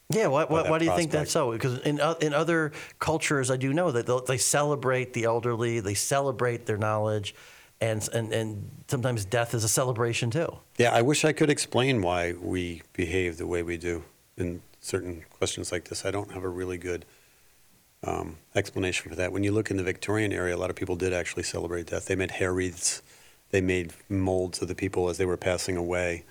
[0.09, 1.51] Yeah, why, why, why do you think that's so?
[1.51, 5.95] Because in o- in other cultures, I do know that they celebrate the elderly, they
[5.95, 7.35] celebrate their knowledge,
[7.81, 10.59] and and and sometimes death is a celebration too.
[10.79, 14.05] Yeah, I wish I could explain why we behave the way we do
[14.37, 16.05] in certain questions like this.
[16.05, 17.05] I don't have a really good
[18.05, 19.33] um, explanation for that.
[19.33, 22.07] When you look in the Victorian area, a lot of people did actually celebrate death.
[22.07, 23.03] They made hair wreaths,
[23.51, 26.25] they made molds of the people as they were passing away.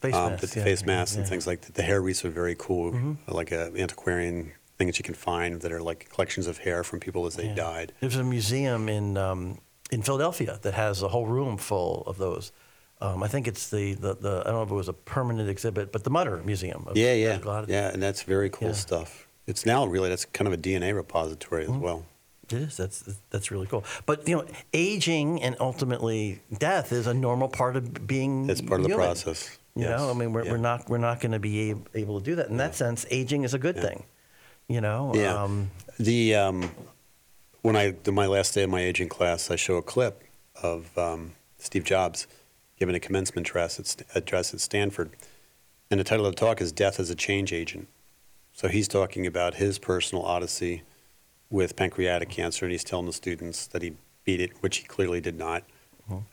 [0.00, 1.30] Face um, masks, the yeah, face masks and yeah.
[1.30, 1.74] things like that.
[1.74, 5.72] The hair wreaths are very cool, like a antiquarian thing that you can find that
[5.72, 7.92] are like collections of hair from people as they died.
[8.00, 9.58] There's a museum in um,
[9.90, 12.52] in Philadelphia that has a whole room full of those.
[13.00, 15.48] Um, I think it's the, the, the I don't know if it was a permanent
[15.48, 16.84] exhibit, but the Mutter Museum.
[16.86, 18.74] Of Yeah, yeah, yeah, and that's very cool Yeah.
[18.74, 19.26] stuff.
[19.46, 21.74] It's now really that's kind of a DNA repository Mm-hmm.
[21.76, 22.04] as well.
[22.44, 22.76] It is.
[22.76, 23.84] That's that's really cool.
[24.06, 28.50] But you know, aging and ultimately death is a normal part of being.
[28.50, 29.56] It's part of the process.
[29.76, 29.98] You Yes.
[30.00, 30.50] know, I mean, we're, Yeah.
[30.52, 32.48] we're not we're not going to be able, to do that.
[32.48, 34.02] In that sense, aging is a good thing.
[34.68, 35.12] You know.
[35.14, 35.42] Yeah.
[35.42, 36.70] Um, The um,
[37.62, 40.24] when I do my last day of my aging class, I show a clip
[40.62, 42.26] of um, Steve Jobs
[42.78, 45.10] giving a commencement address at, address at Stanford,
[45.90, 47.88] and the title of the talk is "Death as a Change Agent."
[48.52, 50.82] So he's talking about his personal odyssey
[51.50, 53.94] with pancreatic cancer, and he's telling the students that he
[54.24, 55.64] beat it, which he clearly did not.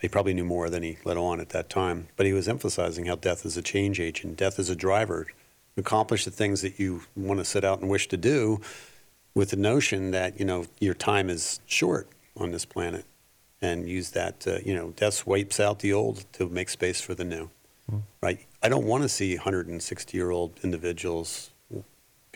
[0.02, 3.06] He probably knew more than he let on at that time, but he was emphasizing
[3.06, 4.36] how death is a change agent.
[4.36, 5.28] Death is a driver
[5.78, 8.60] accomplish the things that you want to set out and wish to do,
[9.38, 13.06] with the notion that you know your time is short on this planet,
[13.62, 17.14] and use that uh, you know death wipes out the old to make space for
[17.14, 17.50] the new.
[18.20, 18.40] Right?
[18.62, 21.52] I don't want to see 160 year old individuals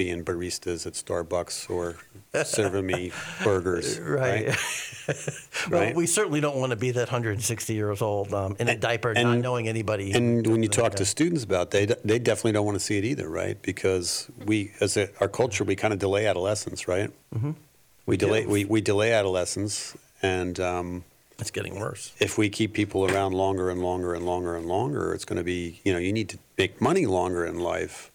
[0.02, 1.96] being baristas at Starbucks or
[2.44, 3.12] serving me
[3.44, 4.00] burgers.
[4.00, 4.48] right.
[4.48, 4.58] Right.
[5.70, 5.96] well, Right.
[5.96, 9.38] we certainly don't want to be that 160 years old um, in a diaper, not
[9.38, 10.12] knowing anybody.
[10.14, 12.98] And when you talk to students about, it, they they definitely don't want to see
[12.98, 13.62] it either, right?
[13.62, 17.12] Because we, as a, our culture, we kind of delay adolescence, right?
[17.36, 17.52] Mm-hmm.
[18.08, 21.04] We delay we, we delay adolescence, and um,
[21.38, 22.14] it's getting worse.
[22.20, 25.44] if we keep people around longer and longer and longer and longer, it's going to
[25.44, 28.11] be you know you need to make money longer in life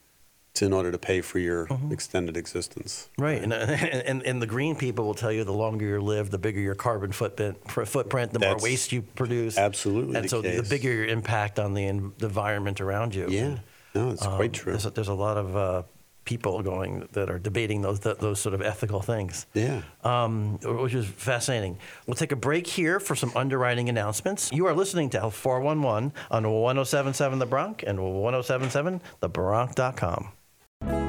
[0.63, 1.93] in order to pay for your Mm-hmm.
[1.93, 3.09] extended existence.
[3.19, 6.39] Right, and, and and the green people will tell you the longer you live, the
[6.39, 9.57] bigger your carbon footprint, footprint the more waste you produce.
[9.59, 13.27] absolutely and the so the bigger your impact on the, en- the environment around you.
[13.29, 13.61] Yeah, And,
[13.95, 14.73] no, it's um, quite true.
[14.73, 15.83] There's a, there's a lot of uh,
[16.25, 19.47] people going that are debating those th- those sort of ethical things.
[19.55, 19.83] Yeah.
[20.05, 21.79] Um, which is fascinating.
[22.07, 24.51] We'll take a break here for some underwriting announcements.
[24.53, 30.33] You are listening to Health 411 on 1077 The Bronc and 1077thebronc.com.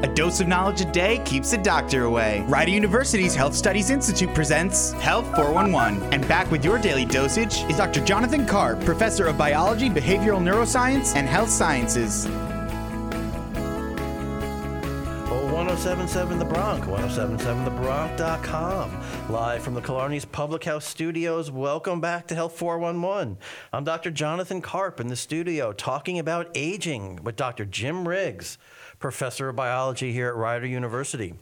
[0.03, 2.45] A dose of knowledge a day keeps the doctor away.
[2.47, 6.13] Rider University's Health Studies Institute presents Health 411.
[6.13, 8.05] And back with your daily dosage is Dr.
[8.05, 12.27] Jonathan Karp, professor of biology, behavioral neuroscience, and health sciences.
[15.29, 18.91] Oh, 1077 The Bronc, 1077thebronc.com.
[19.29, 21.51] Live from the Killarney's Public House Studios.
[21.51, 23.37] Welcome back to Health 411.
[23.73, 24.09] I'm Dr.
[24.09, 27.65] Jonathan Karp in the studio talking about aging with Dr.
[27.65, 28.57] Jim Riggs,
[28.99, 31.33] professor of biology here at Rider University.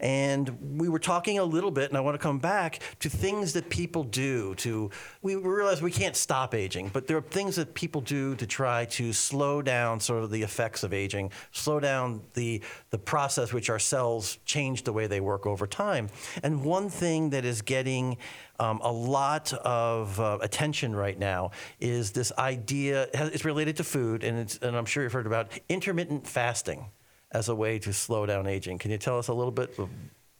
[0.00, 3.54] And we were talking a little bit, and I want to come back to things
[3.54, 4.90] that people do to,
[5.22, 8.84] we realize we can't stop aging, but there are things that people do to try
[8.84, 13.70] to slow down sort of the effects of aging, slow down the, the process which
[13.70, 16.10] our cells change the way they work over time.
[16.42, 18.16] And one thing that is getting
[18.58, 21.50] um, a lot of uh, attention right now
[21.80, 23.08] is this idea.
[23.14, 26.86] It's related to food, and it's and I'm sure you've heard about intermittent fasting
[27.32, 28.78] as a way to slow down aging.
[28.78, 29.78] Can you tell us a little bit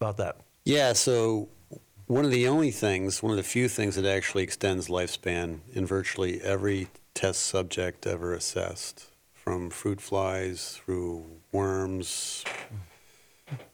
[0.00, 0.36] about that?
[0.64, 0.92] Yeah.
[0.92, 1.48] So
[2.06, 5.86] one of the only things, one of the few things that actually extends lifespan in
[5.86, 12.44] virtually every test subject ever assessed, from fruit flies through worms,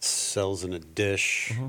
[0.01, 1.69] cells in a dish, Mm-hmm.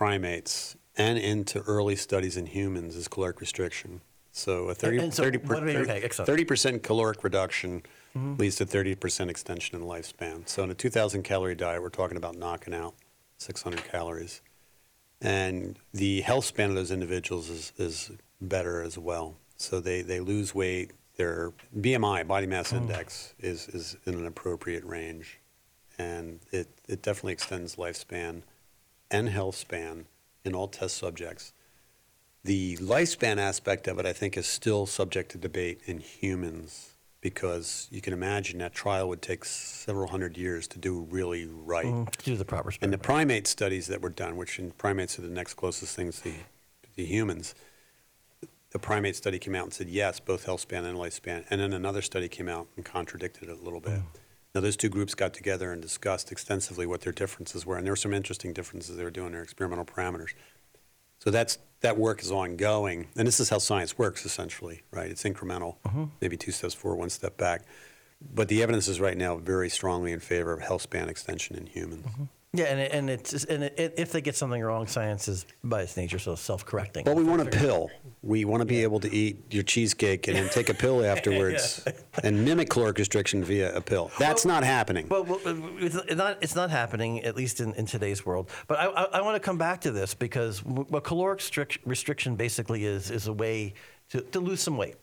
[0.00, 4.00] Primates, and into early studies in humans, is caloric restriction.
[4.32, 6.30] So a 30, and so 30, what do we- okay, excellent.
[6.30, 7.82] 30% caloric reduction
[8.16, 8.36] mm-hmm.
[8.36, 10.48] leads to 30% extension in lifespan.
[10.48, 12.94] So in a 2,000 calorie diet, we're talking about knocking out
[13.36, 14.40] 600 calories.
[15.20, 19.36] And the health span of those individuals is, is better as well.
[19.58, 20.92] So they, they lose weight.
[21.16, 22.78] Their BMI, body mass mm.
[22.78, 25.40] index, is, is in an appropriate range.
[25.98, 28.40] And it, it definitely extends lifespan
[29.10, 30.06] and health span
[30.44, 31.52] in all test subjects.
[32.44, 37.86] The lifespan aspect of it, I think, is still subject to debate in humans because
[37.90, 41.84] you can imagine that trial would take several hundred years to do really right.
[41.84, 45.18] Mm, to do the proper And the primate studies that were done, which in primates
[45.18, 46.32] are the next closest things to,
[46.96, 47.54] to humans,
[48.70, 51.44] the primate study came out and said yes, both health span and lifespan.
[51.50, 54.00] And then another study came out and contradicted it a little bit.
[54.54, 57.76] Now, those two groups got together and discussed extensively what their differences were.
[57.76, 60.34] And there were some interesting differences they were doing, their experimental parameters.
[61.20, 65.10] So that's that work is ongoing, and this is how science works essentially, right?
[65.10, 66.04] It's incremental, mm-hmm.
[66.20, 67.62] maybe two steps forward, one step back.
[68.34, 71.66] But the evidence is right now very strongly in favor of health span extension in
[71.66, 72.06] humans.
[72.06, 72.24] Mm-hmm.
[72.52, 75.82] Yeah, and it, and it's and it, if they get something wrong, science is by
[75.82, 77.04] its nature so self-correcting.
[77.04, 77.90] Well, we want a pill.
[78.22, 81.84] We want to be able to eat your cheesecake and then take a pill afterwards
[82.24, 84.10] and mimic caloric restriction via a pill.
[84.18, 85.06] That's not happening.
[85.08, 88.50] Well, well, it's not, it's not happening, at least in, in today's world.
[88.66, 92.34] But I, I, I want to come back to this because what caloric strict, restriction
[92.34, 93.74] basically is, is a way
[94.10, 94.96] to, to lose some weight.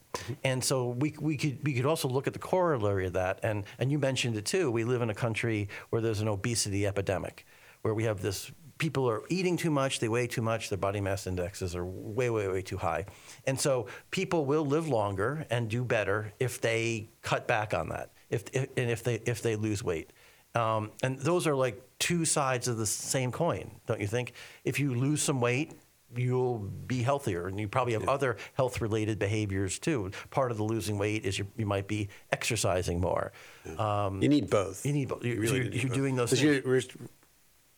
[0.44, 3.40] And so we, we, could, we could also look at the corollary of that.
[3.44, 4.72] And, and you mentioned it too.
[4.72, 7.46] We live in a country where there's an obesity epidemic,
[7.82, 11.02] where we have this people are eating too much, they weigh too much, their body
[11.02, 13.06] mass indexes are way, way, way too high.
[13.46, 18.12] And so people will live longer and do better if they cut back on that,
[18.30, 20.14] if, if, and if they, if they lose weight.
[20.56, 24.34] Um, and those are like two sides of the same coin, don't you think?
[24.64, 25.74] If you lose some weight,
[26.16, 30.12] you'll be healthier, and you probably have other health-related behaviors too.
[30.30, 33.32] Part of the losing weight is you, you might be exercising more.
[33.78, 34.86] Um, you need both.
[34.86, 35.24] you need both.
[35.26, 35.98] You're, really so you're, do need you're both.
[35.98, 36.42] doing those things.
[36.66, 36.82] you're-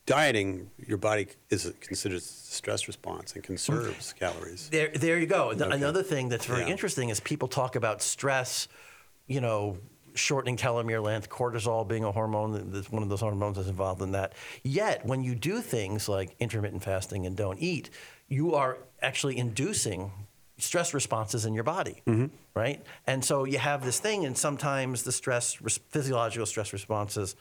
[0.05, 4.67] dieting, your body is considers stress response and conserves calories.
[4.71, 5.53] There, there you go.
[5.53, 6.69] Th- Another thing that's very Yeah.
[6.69, 8.67] interesting is people talk about stress,
[9.27, 9.77] you know,
[10.15, 14.11] shortening telomere length, cortisol being a hormone, that's one of those hormones that's involved in
[14.11, 14.33] that.
[14.63, 17.89] Yet, when you do things like intermittent fasting and don't eat,
[18.27, 20.11] you are actually inducing
[20.57, 22.27] stress responses in your body, mm-hmm.
[22.53, 22.85] right?
[23.07, 25.53] And so you have this thing, and sometimes the stress,
[25.89, 27.35] physiological stress responses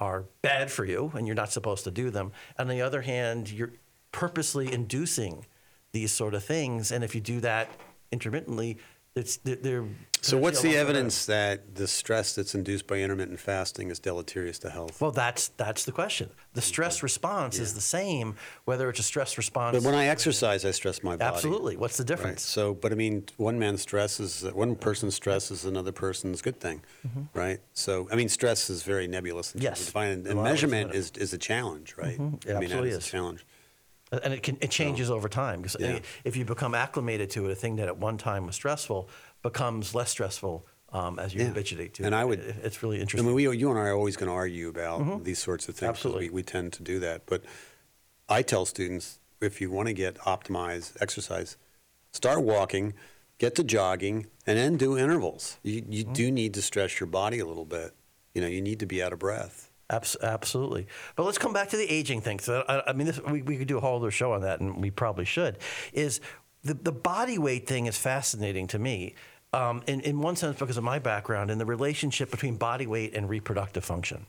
[0.00, 2.32] are bad for you and you're not supposed to do them.
[2.58, 3.72] On the other hand, you're
[4.12, 5.46] purposely inducing
[5.92, 6.90] these sort of things.
[6.90, 7.70] And if you do that
[8.10, 8.78] intermittently,
[9.14, 9.84] it's they're- they're.
[10.24, 14.70] So, what's the evidence that the stress that's induced by intermittent fasting is deleterious to
[14.70, 15.00] health?
[15.00, 16.30] Well, that's that's the question.
[16.54, 19.76] The stress response is the same whether it's a stress response.
[19.76, 21.34] But when I exercise, I stress my body.
[21.34, 22.08] absolutely, what's the Right.
[22.08, 22.42] difference?
[22.42, 26.58] So, but I mean, one man's stress is one person's stress is another person's good
[26.58, 27.22] thing, mm-hmm.
[27.38, 27.60] right?
[27.74, 29.52] So, I mean, stress is very nebulous.
[29.54, 29.80] Yes.
[29.80, 32.18] of defining, and lot of ways to measurement is is a challenge, right?
[32.18, 32.48] Mm-hmm.
[32.48, 33.06] It I mean, absolutely is.
[33.06, 33.44] a challenge.
[34.22, 35.98] And it can it changes over time because Yeah.
[36.24, 39.08] if you become acclimated to it, a thing that at one time was stressful
[39.44, 41.48] becomes less stressful um, as you Yeah.
[41.48, 42.18] habituate to And it.
[42.18, 43.24] I would, it's really interesting.
[43.24, 45.76] I mean, we, you and I are always going to argue about these sorts of
[45.76, 45.90] things.
[45.90, 46.28] Absolutely.
[46.30, 47.26] We, we tend to do that.
[47.26, 47.44] But
[48.28, 51.56] I tell students if you want to get optimized exercise,
[52.12, 52.94] start walking,
[53.38, 55.58] get to jogging, and then do intervals.
[55.62, 57.92] You, you do need to stress your body a little bit.
[58.34, 59.70] You know, you need to be out of breath.
[59.90, 60.86] Abs- absolutely.
[61.16, 62.38] But let's come back to the aging thing.
[62.40, 64.60] So I, I mean, this, we, we could do a whole other show on that,
[64.60, 65.58] and we probably should.
[65.92, 66.20] Is
[66.62, 69.14] the, the body weight thing is fascinating to me.
[69.54, 73.14] Um, in, in one sense, because of my background in the relationship between body weight
[73.14, 74.26] and reproductive function,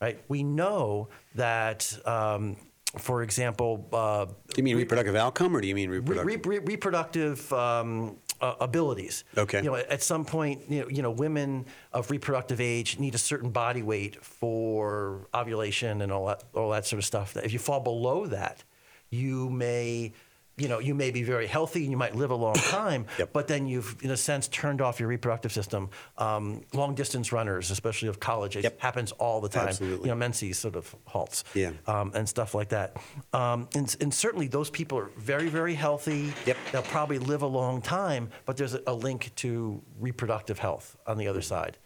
[0.00, 0.16] right?
[0.28, 2.56] We know that, um,
[2.98, 6.46] for example, uh, Do you mean reproductive outcome or do you mean re- reproductive?
[6.46, 9.24] re- reproductive um, uh, abilities.
[9.36, 9.58] Okay.
[9.58, 13.18] You know, at some point, you know, you know, women of reproductive age need a
[13.18, 17.36] certain body weight for ovulation and all that, all that sort of stuff.
[17.36, 18.64] If you fall below that,
[19.10, 20.12] you may
[20.60, 23.32] you know, you may be very healthy and you might live a long time, Yep.
[23.32, 25.88] but then you've, in a sense, turned off your reproductive system.
[26.18, 28.80] Um, long distance runners, especially of college age, Yep.
[28.80, 29.68] happens all the time.
[29.68, 30.08] Absolutely.
[30.08, 31.44] You know, Menses sort of halts.
[31.54, 31.70] Yeah.
[31.86, 32.96] Um, and stuff like that.
[33.32, 36.32] Um, and, and certainly those people are very, very healthy.
[36.46, 36.56] Yep.
[36.72, 41.16] They'll probably live a long time, but there's a, a link to reproductive health on
[41.18, 41.78] the other side.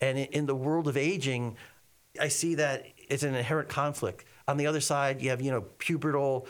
[0.00, 1.56] And in, in the world of aging,
[2.20, 4.24] I see that it's an inherent conflict.
[4.48, 6.46] On the other side, you have, you know, pubertal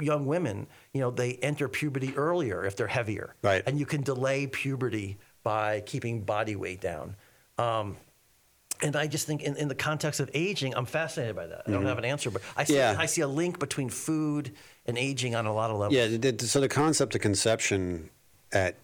[0.00, 3.34] young women, you know, they enter puberty earlier if they're heavier.
[3.42, 3.62] Right.
[3.66, 7.16] And you can delay puberty by keeping body weight down.
[7.58, 7.96] Um,
[8.80, 11.62] and I just think in, in the context of aging, I'm fascinated by that.
[11.66, 12.96] I don't have an answer, but I see, Mm-hmm.
[12.96, 13.02] Yeah.
[13.02, 14.52] I see a link between food
[14.86, 15.96] and aging on a lot of levels.
[15.96, 18.10] Yeah, so the concept of conception
[18.52, 18.76] at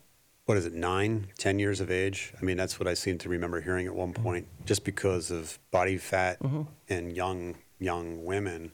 [0.47, 2.33] what is it, nine, ten years of age?
[2.41, 4.49] I mean, that's what I seem to remember hearing at one point.
[4.65, 6.39] Just because of body fat
[6.89, 8.73] and young young women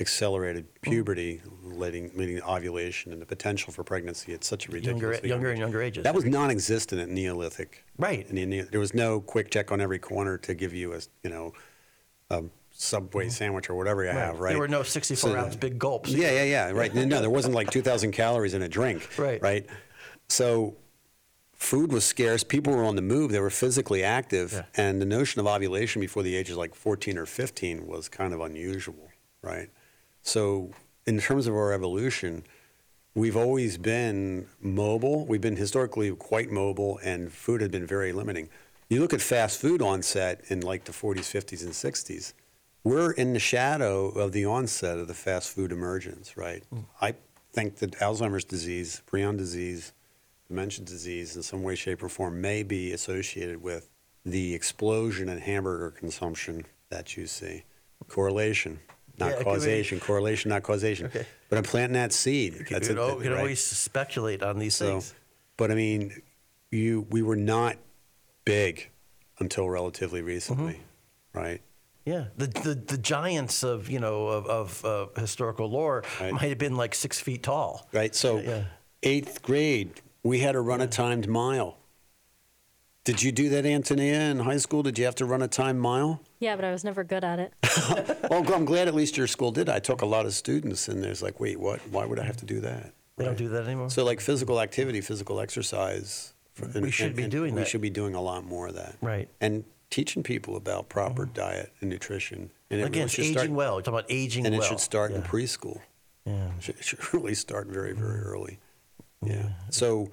[0.00, 0.82] accelerated mm.
[0.82, 5.28] puberty, leading leading to ovulation and the potential for pregnancy at such a ridiculous younger
[5.28, 6.04] younger and younger ages.
[6.04, 7.84] That was non-existent at Neolithic.
[7.98, 8.28] Right.
[8.28, 11.52] In the there was no QuickChek on every corner to give you a you know
[12.30, 12.44] a
[12.80, 13.30] Subway mm-hmm.
[13.30, 14.38] sandwich or whatever you have.
[14.38, 14.50] Right.
[14.50, 16.10] There were no 64 So- ounce big gulps.
[16.10, 16.70] yeah, yeah, yeah.
[16.70, 16.94] Right.
[16.94, 19.08] No, there wasn't like 2,000 calories in a drink.
[19.18, 19.42] Right.
[19.42, 19.66] Right.
[20.28, 20.76] So
[21.54, 22.44] food was scarce.
[22.44, 23.32] People were on the move.
[23.32, 24.52] They were physically active.
[24.52, 24.62] Yeah.
[24.76, 28.40] And the notion of ovulation before the ages like 14 or 15 was kind of
[28.40, 29.08] unusual.
[29.42, 29.70] Right.
[30.28, 30.72] So
[31.06, 32.44] in terms of our evolution,
[33.14, 35.24] we've always been mobile.
[35.24, 38.50] We've been historically quite mobile, and food had been very limiting.
[38.90, 42.34] You look at fast food onset in like the 40s, 50s, and 60s.
[42.84, 46.62] We're in the shadow of the onset of the fast food emergence, right?
[46.70, 46.80] Hmm.
[47.00, 47.14] I
[47.52, 49.94] think that Alzheimer's disease, prion disease,
[50.46, 53.88] dementia disease, in some way, shape, or form, may be associated with
[54.26, 57.64] the explosion in hamburger consumption that you see.
[58.08, 58.78] Correlation,
[59.18, 60.00] not be- causation.
[60.00, 61.06] Correlation, not causation.
[61.06, 61.26] Okay.
[61.48, 62.54] But I'm planting that seed.
[62.54, 63.38] You That's could, it, you could right?
[63.40, 65.14] always speculate on these So, things.
[65.56, 66.22] but I mean,
[66.70, 67.76] you we were not
[68.44, 68.90] big
[69.38, 71.38] until relatively recently, Mm-hmm.
[71.38, 71.60] right?
[72.04, 76.32] Yeah, the, the the giants of you know of, of uh, historical lore Right.
[76.32, 77.86] might have been like six feet tall.
[77.92, 78.14] Right.
[78.14, 78.64] So, Yeah.
[79.02, 81.76] eighth grade, we had to run a timed mile.
[83.04, 84.82] Did you do that, Antonia, in high school?
[84.82, 86.20] Did you have to run a timed mile?
[86.40, 87.52] Yeah, but I was never good at it.
[88.30, 89.68] well, I'm glad at least your school did.
[89.68, 91.80] I took a lot of students, and there's like, wait, what?
[91.90, 92.92] Why would I have to do that?
[93.16, 93.90] They don't do that anymore.
[93.90, 96.34] So, like physical activity, physical exercise.
[96.54, 97.68] for- We should be doing We that.
[97.68, 98.96] should be doing a lot more of that.
[99.00, 99.28] Right.
[99.40, 101.34] And teaching people about proper mm-hmm.
[101.34, 102.50] diet and nutrition.
[102.70, 103.74] And it Again, really should aging start, well.
[103.74, 105.80] You're talking about aging And it should start in preschool.
[106.24, 106.50] Yeah.
[106.56, 108.28] It should, it should really start very, very mm-hmm.
[108.28, 108.58] early.
[109.24, 109.34] Mm-hmm.
[109.34, 109.48] Yeah.
[109.70, 110.10] So,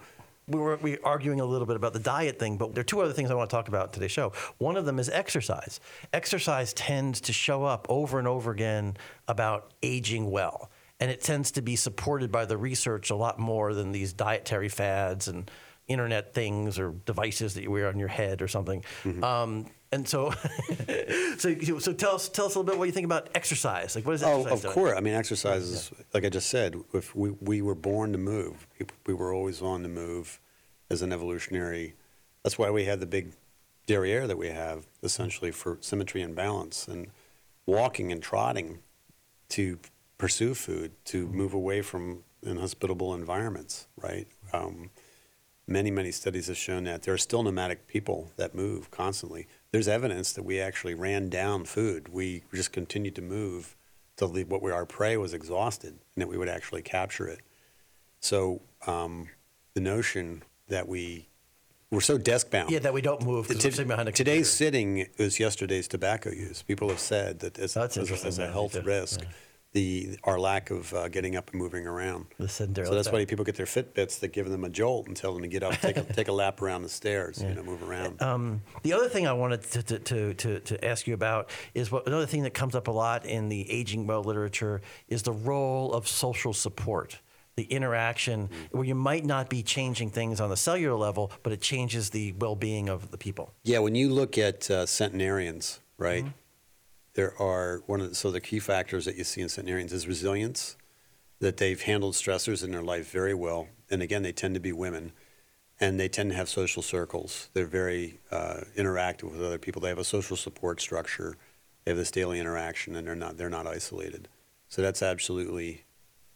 [0.48, 3.02] we were we arguing a little bit about the diet thing, but there are two
[3.02, 4.32] other things I want to talk about in today's show.
[4.58, 5.80] One of them is exercise.
[6.14, 10.70] Exercise tends to show up over and over again about aging well,
[11.00, 14.70] and it tends to be supported by the research a lot more than these dietary
[14.70, 15.50] fads and
[15.88, 18.84] internet things or devices that you wear on your head or something.
[19.22, 20.32] Um, and so,
[21.38, 23.96] so, so tell us tell us a little bit what you think about exercise.
[23.96, 24.74] Like, what is oh, of doing?
[24.74, 24.94] course.
[24.98, 28.68] I mean, exercise is, like I just said, if we, we were born to move.
[28.80, 30.40] We, we were always on the move
[30.90, 31.94] as an evolutionary.
[32.44, 33.34] That's why we had the big
[33.86, 36.88] derriere that we have, essentially, for symmetry and balance.
[36.88, 37.08] And
[37.66, 38.80] walking and trotting
[39.50, 39.80] to
[40.18, 44.28] pursue food, to move away from inhospitable environments, right?
[44.54, 44.90] Um,
[45.68, 49.48] many, many studies have shown that there are still nomadic people that move constantly.
[49.72, 52.10] There's evidence that we actually ran down food.
[52.10, 53.76] We just continued to move
[54.16, 57.42] till the, what we, our prey was exhausted, and that we would actually capture it.
[58.20, 59.30] So um,
[59.74, 61.28] the notion that we
[61.92, 62.72] we're so desk bound.
[62.72, 63.48] Yeah, that we don't move.
[63.48, 66.62] we're T- sitting behind a today's sitting is yesterday's tobacco use.
[66.64, 69.28] People have said that as, That's as, a, as a health risk, Yeah.
[69.76, 72.26] The our lack of uh, getting up and moving around.
[72.40, 75.16] The sedentary So that's why people get their Fitbits that give them a jolt and
[75.16, 77.62] tell them to get up, take a, take a lap around the stairs, you know,
[77.62, 78.22] move around.
[78.22, 81.92] Um, the other thing I wanted to, to, to, to, to ask you about is
[81.92, 85.34] what another thing that comes up a lot in the aging well literature is the
[85.34, 87.20] role of social support,
[87.58, 88.78] the interaction Mm-hmm.
[88.78, 92.32] where you might not be changing things on the cellular level, but it changes the
[92.34, 93.54] well-being of the people.
[93.64, 96.26] Yeah, when you look at uh, centenarians, right,
[97.16, 100.08] there are one of the, so the key factors that you see in centenarians is
[100.08, 100.78] resilience,
[101.40, 104.72] that they've handled stressors in their life very well, and again, they tend to be
[104.72, 105.12] women,
[105.80, 107.50] and they tend to have social circles.
[107.54, 109.82] They're very uh, interactive with other people.
[109.82, 111.38] They have a social support structure.
[111.84, 114.28] They have this daily interaction, and they're not they're not isolated.
[114.68, 115.85] So that's absolutely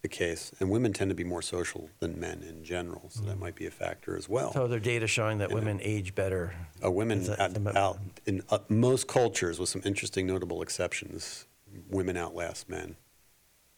[0.02, 0.52] the case.
[0.60, 3.66] And women tend to be more social than men in general, so that might be
[3.66, 4.54] a factor as well.
[4.54, 6.56] So there are data showing that women age better.
[6.84, 11.46] Uh, women that out, the- out in uh, most cultures, with some interesting notable exceptions,
[11.90, 12.96] women outlast men.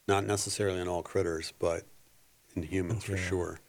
[0.08, 1.84] Not necessarily in all critters, but
[2.56, 3.60] in humans for sure.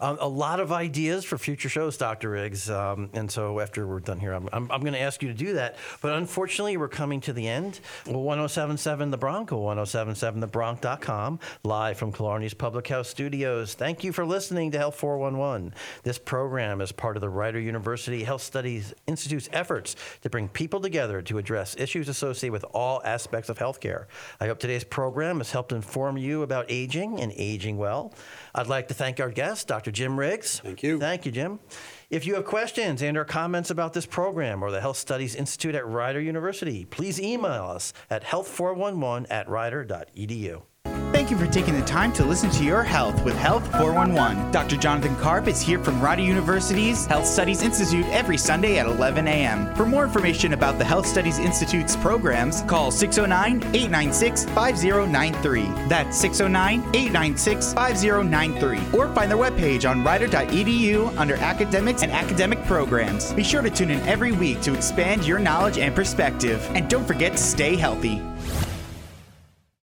[0.00, 2.30] Um, a lot of ideas for future shows, Dr.
[2.30, 2.70] Riggs.
[2.70, 5.34] Um, and so after we're done here, I'm, I'm, I'm going to ask you to
[5.34, 5.76] do that.
[6.00, 7.80] But unfortunately, we're coming to the end.
[8.06, 13.74] Well, 1077 The Bronc, 1077thebronc.com, live from Killarney's Public House Studios.
[13.74, 15.74] Thank you for listening to Health 411.
[16.02, 20.80] This program is part of the Rider University Health Studies Institute's efforts to bring people
[20.80, 24.06] together to address issues associated with all aspects of healthcare.
[24.40, 28.12] I hope today's program has helped inform you about aging and aging well.
[28.54, 29.90] I'd like to thank our guest, Dr.
[29.90, 30.60] Jim Riggs.
[30.60, 30.98] Thank you.
[30.98, 31.60] Thank you, Jim.
[32.08, 35.74] If you have questions and or comments about this program or the Health Studies Institute
[35.74, 40.62] at Rider University, please email us at health411 at rider.edu.
[41.26, 44.52] Thank you for taking the time to listen to your health with Health 411.
[44.52, 44.76] Dr.
[44.76, 49.74] Jonathan Karp is here from Rider University's Health Studies Institute every Sunday at 11 a.m.
[49.74, 55.64] For more information about the Health Studies Institute's programs, call 609 896 5093.
[55.88, 58.96] That's 609 896 5093.
[58.96, 63.32] Or find their webpage on rider.edu under academics and academic programs.
[63.32, 66.64] Be sure to tune in every week to expand your knowledge and perspective.
[66.76, 68.22] And don't forget to stay healthy.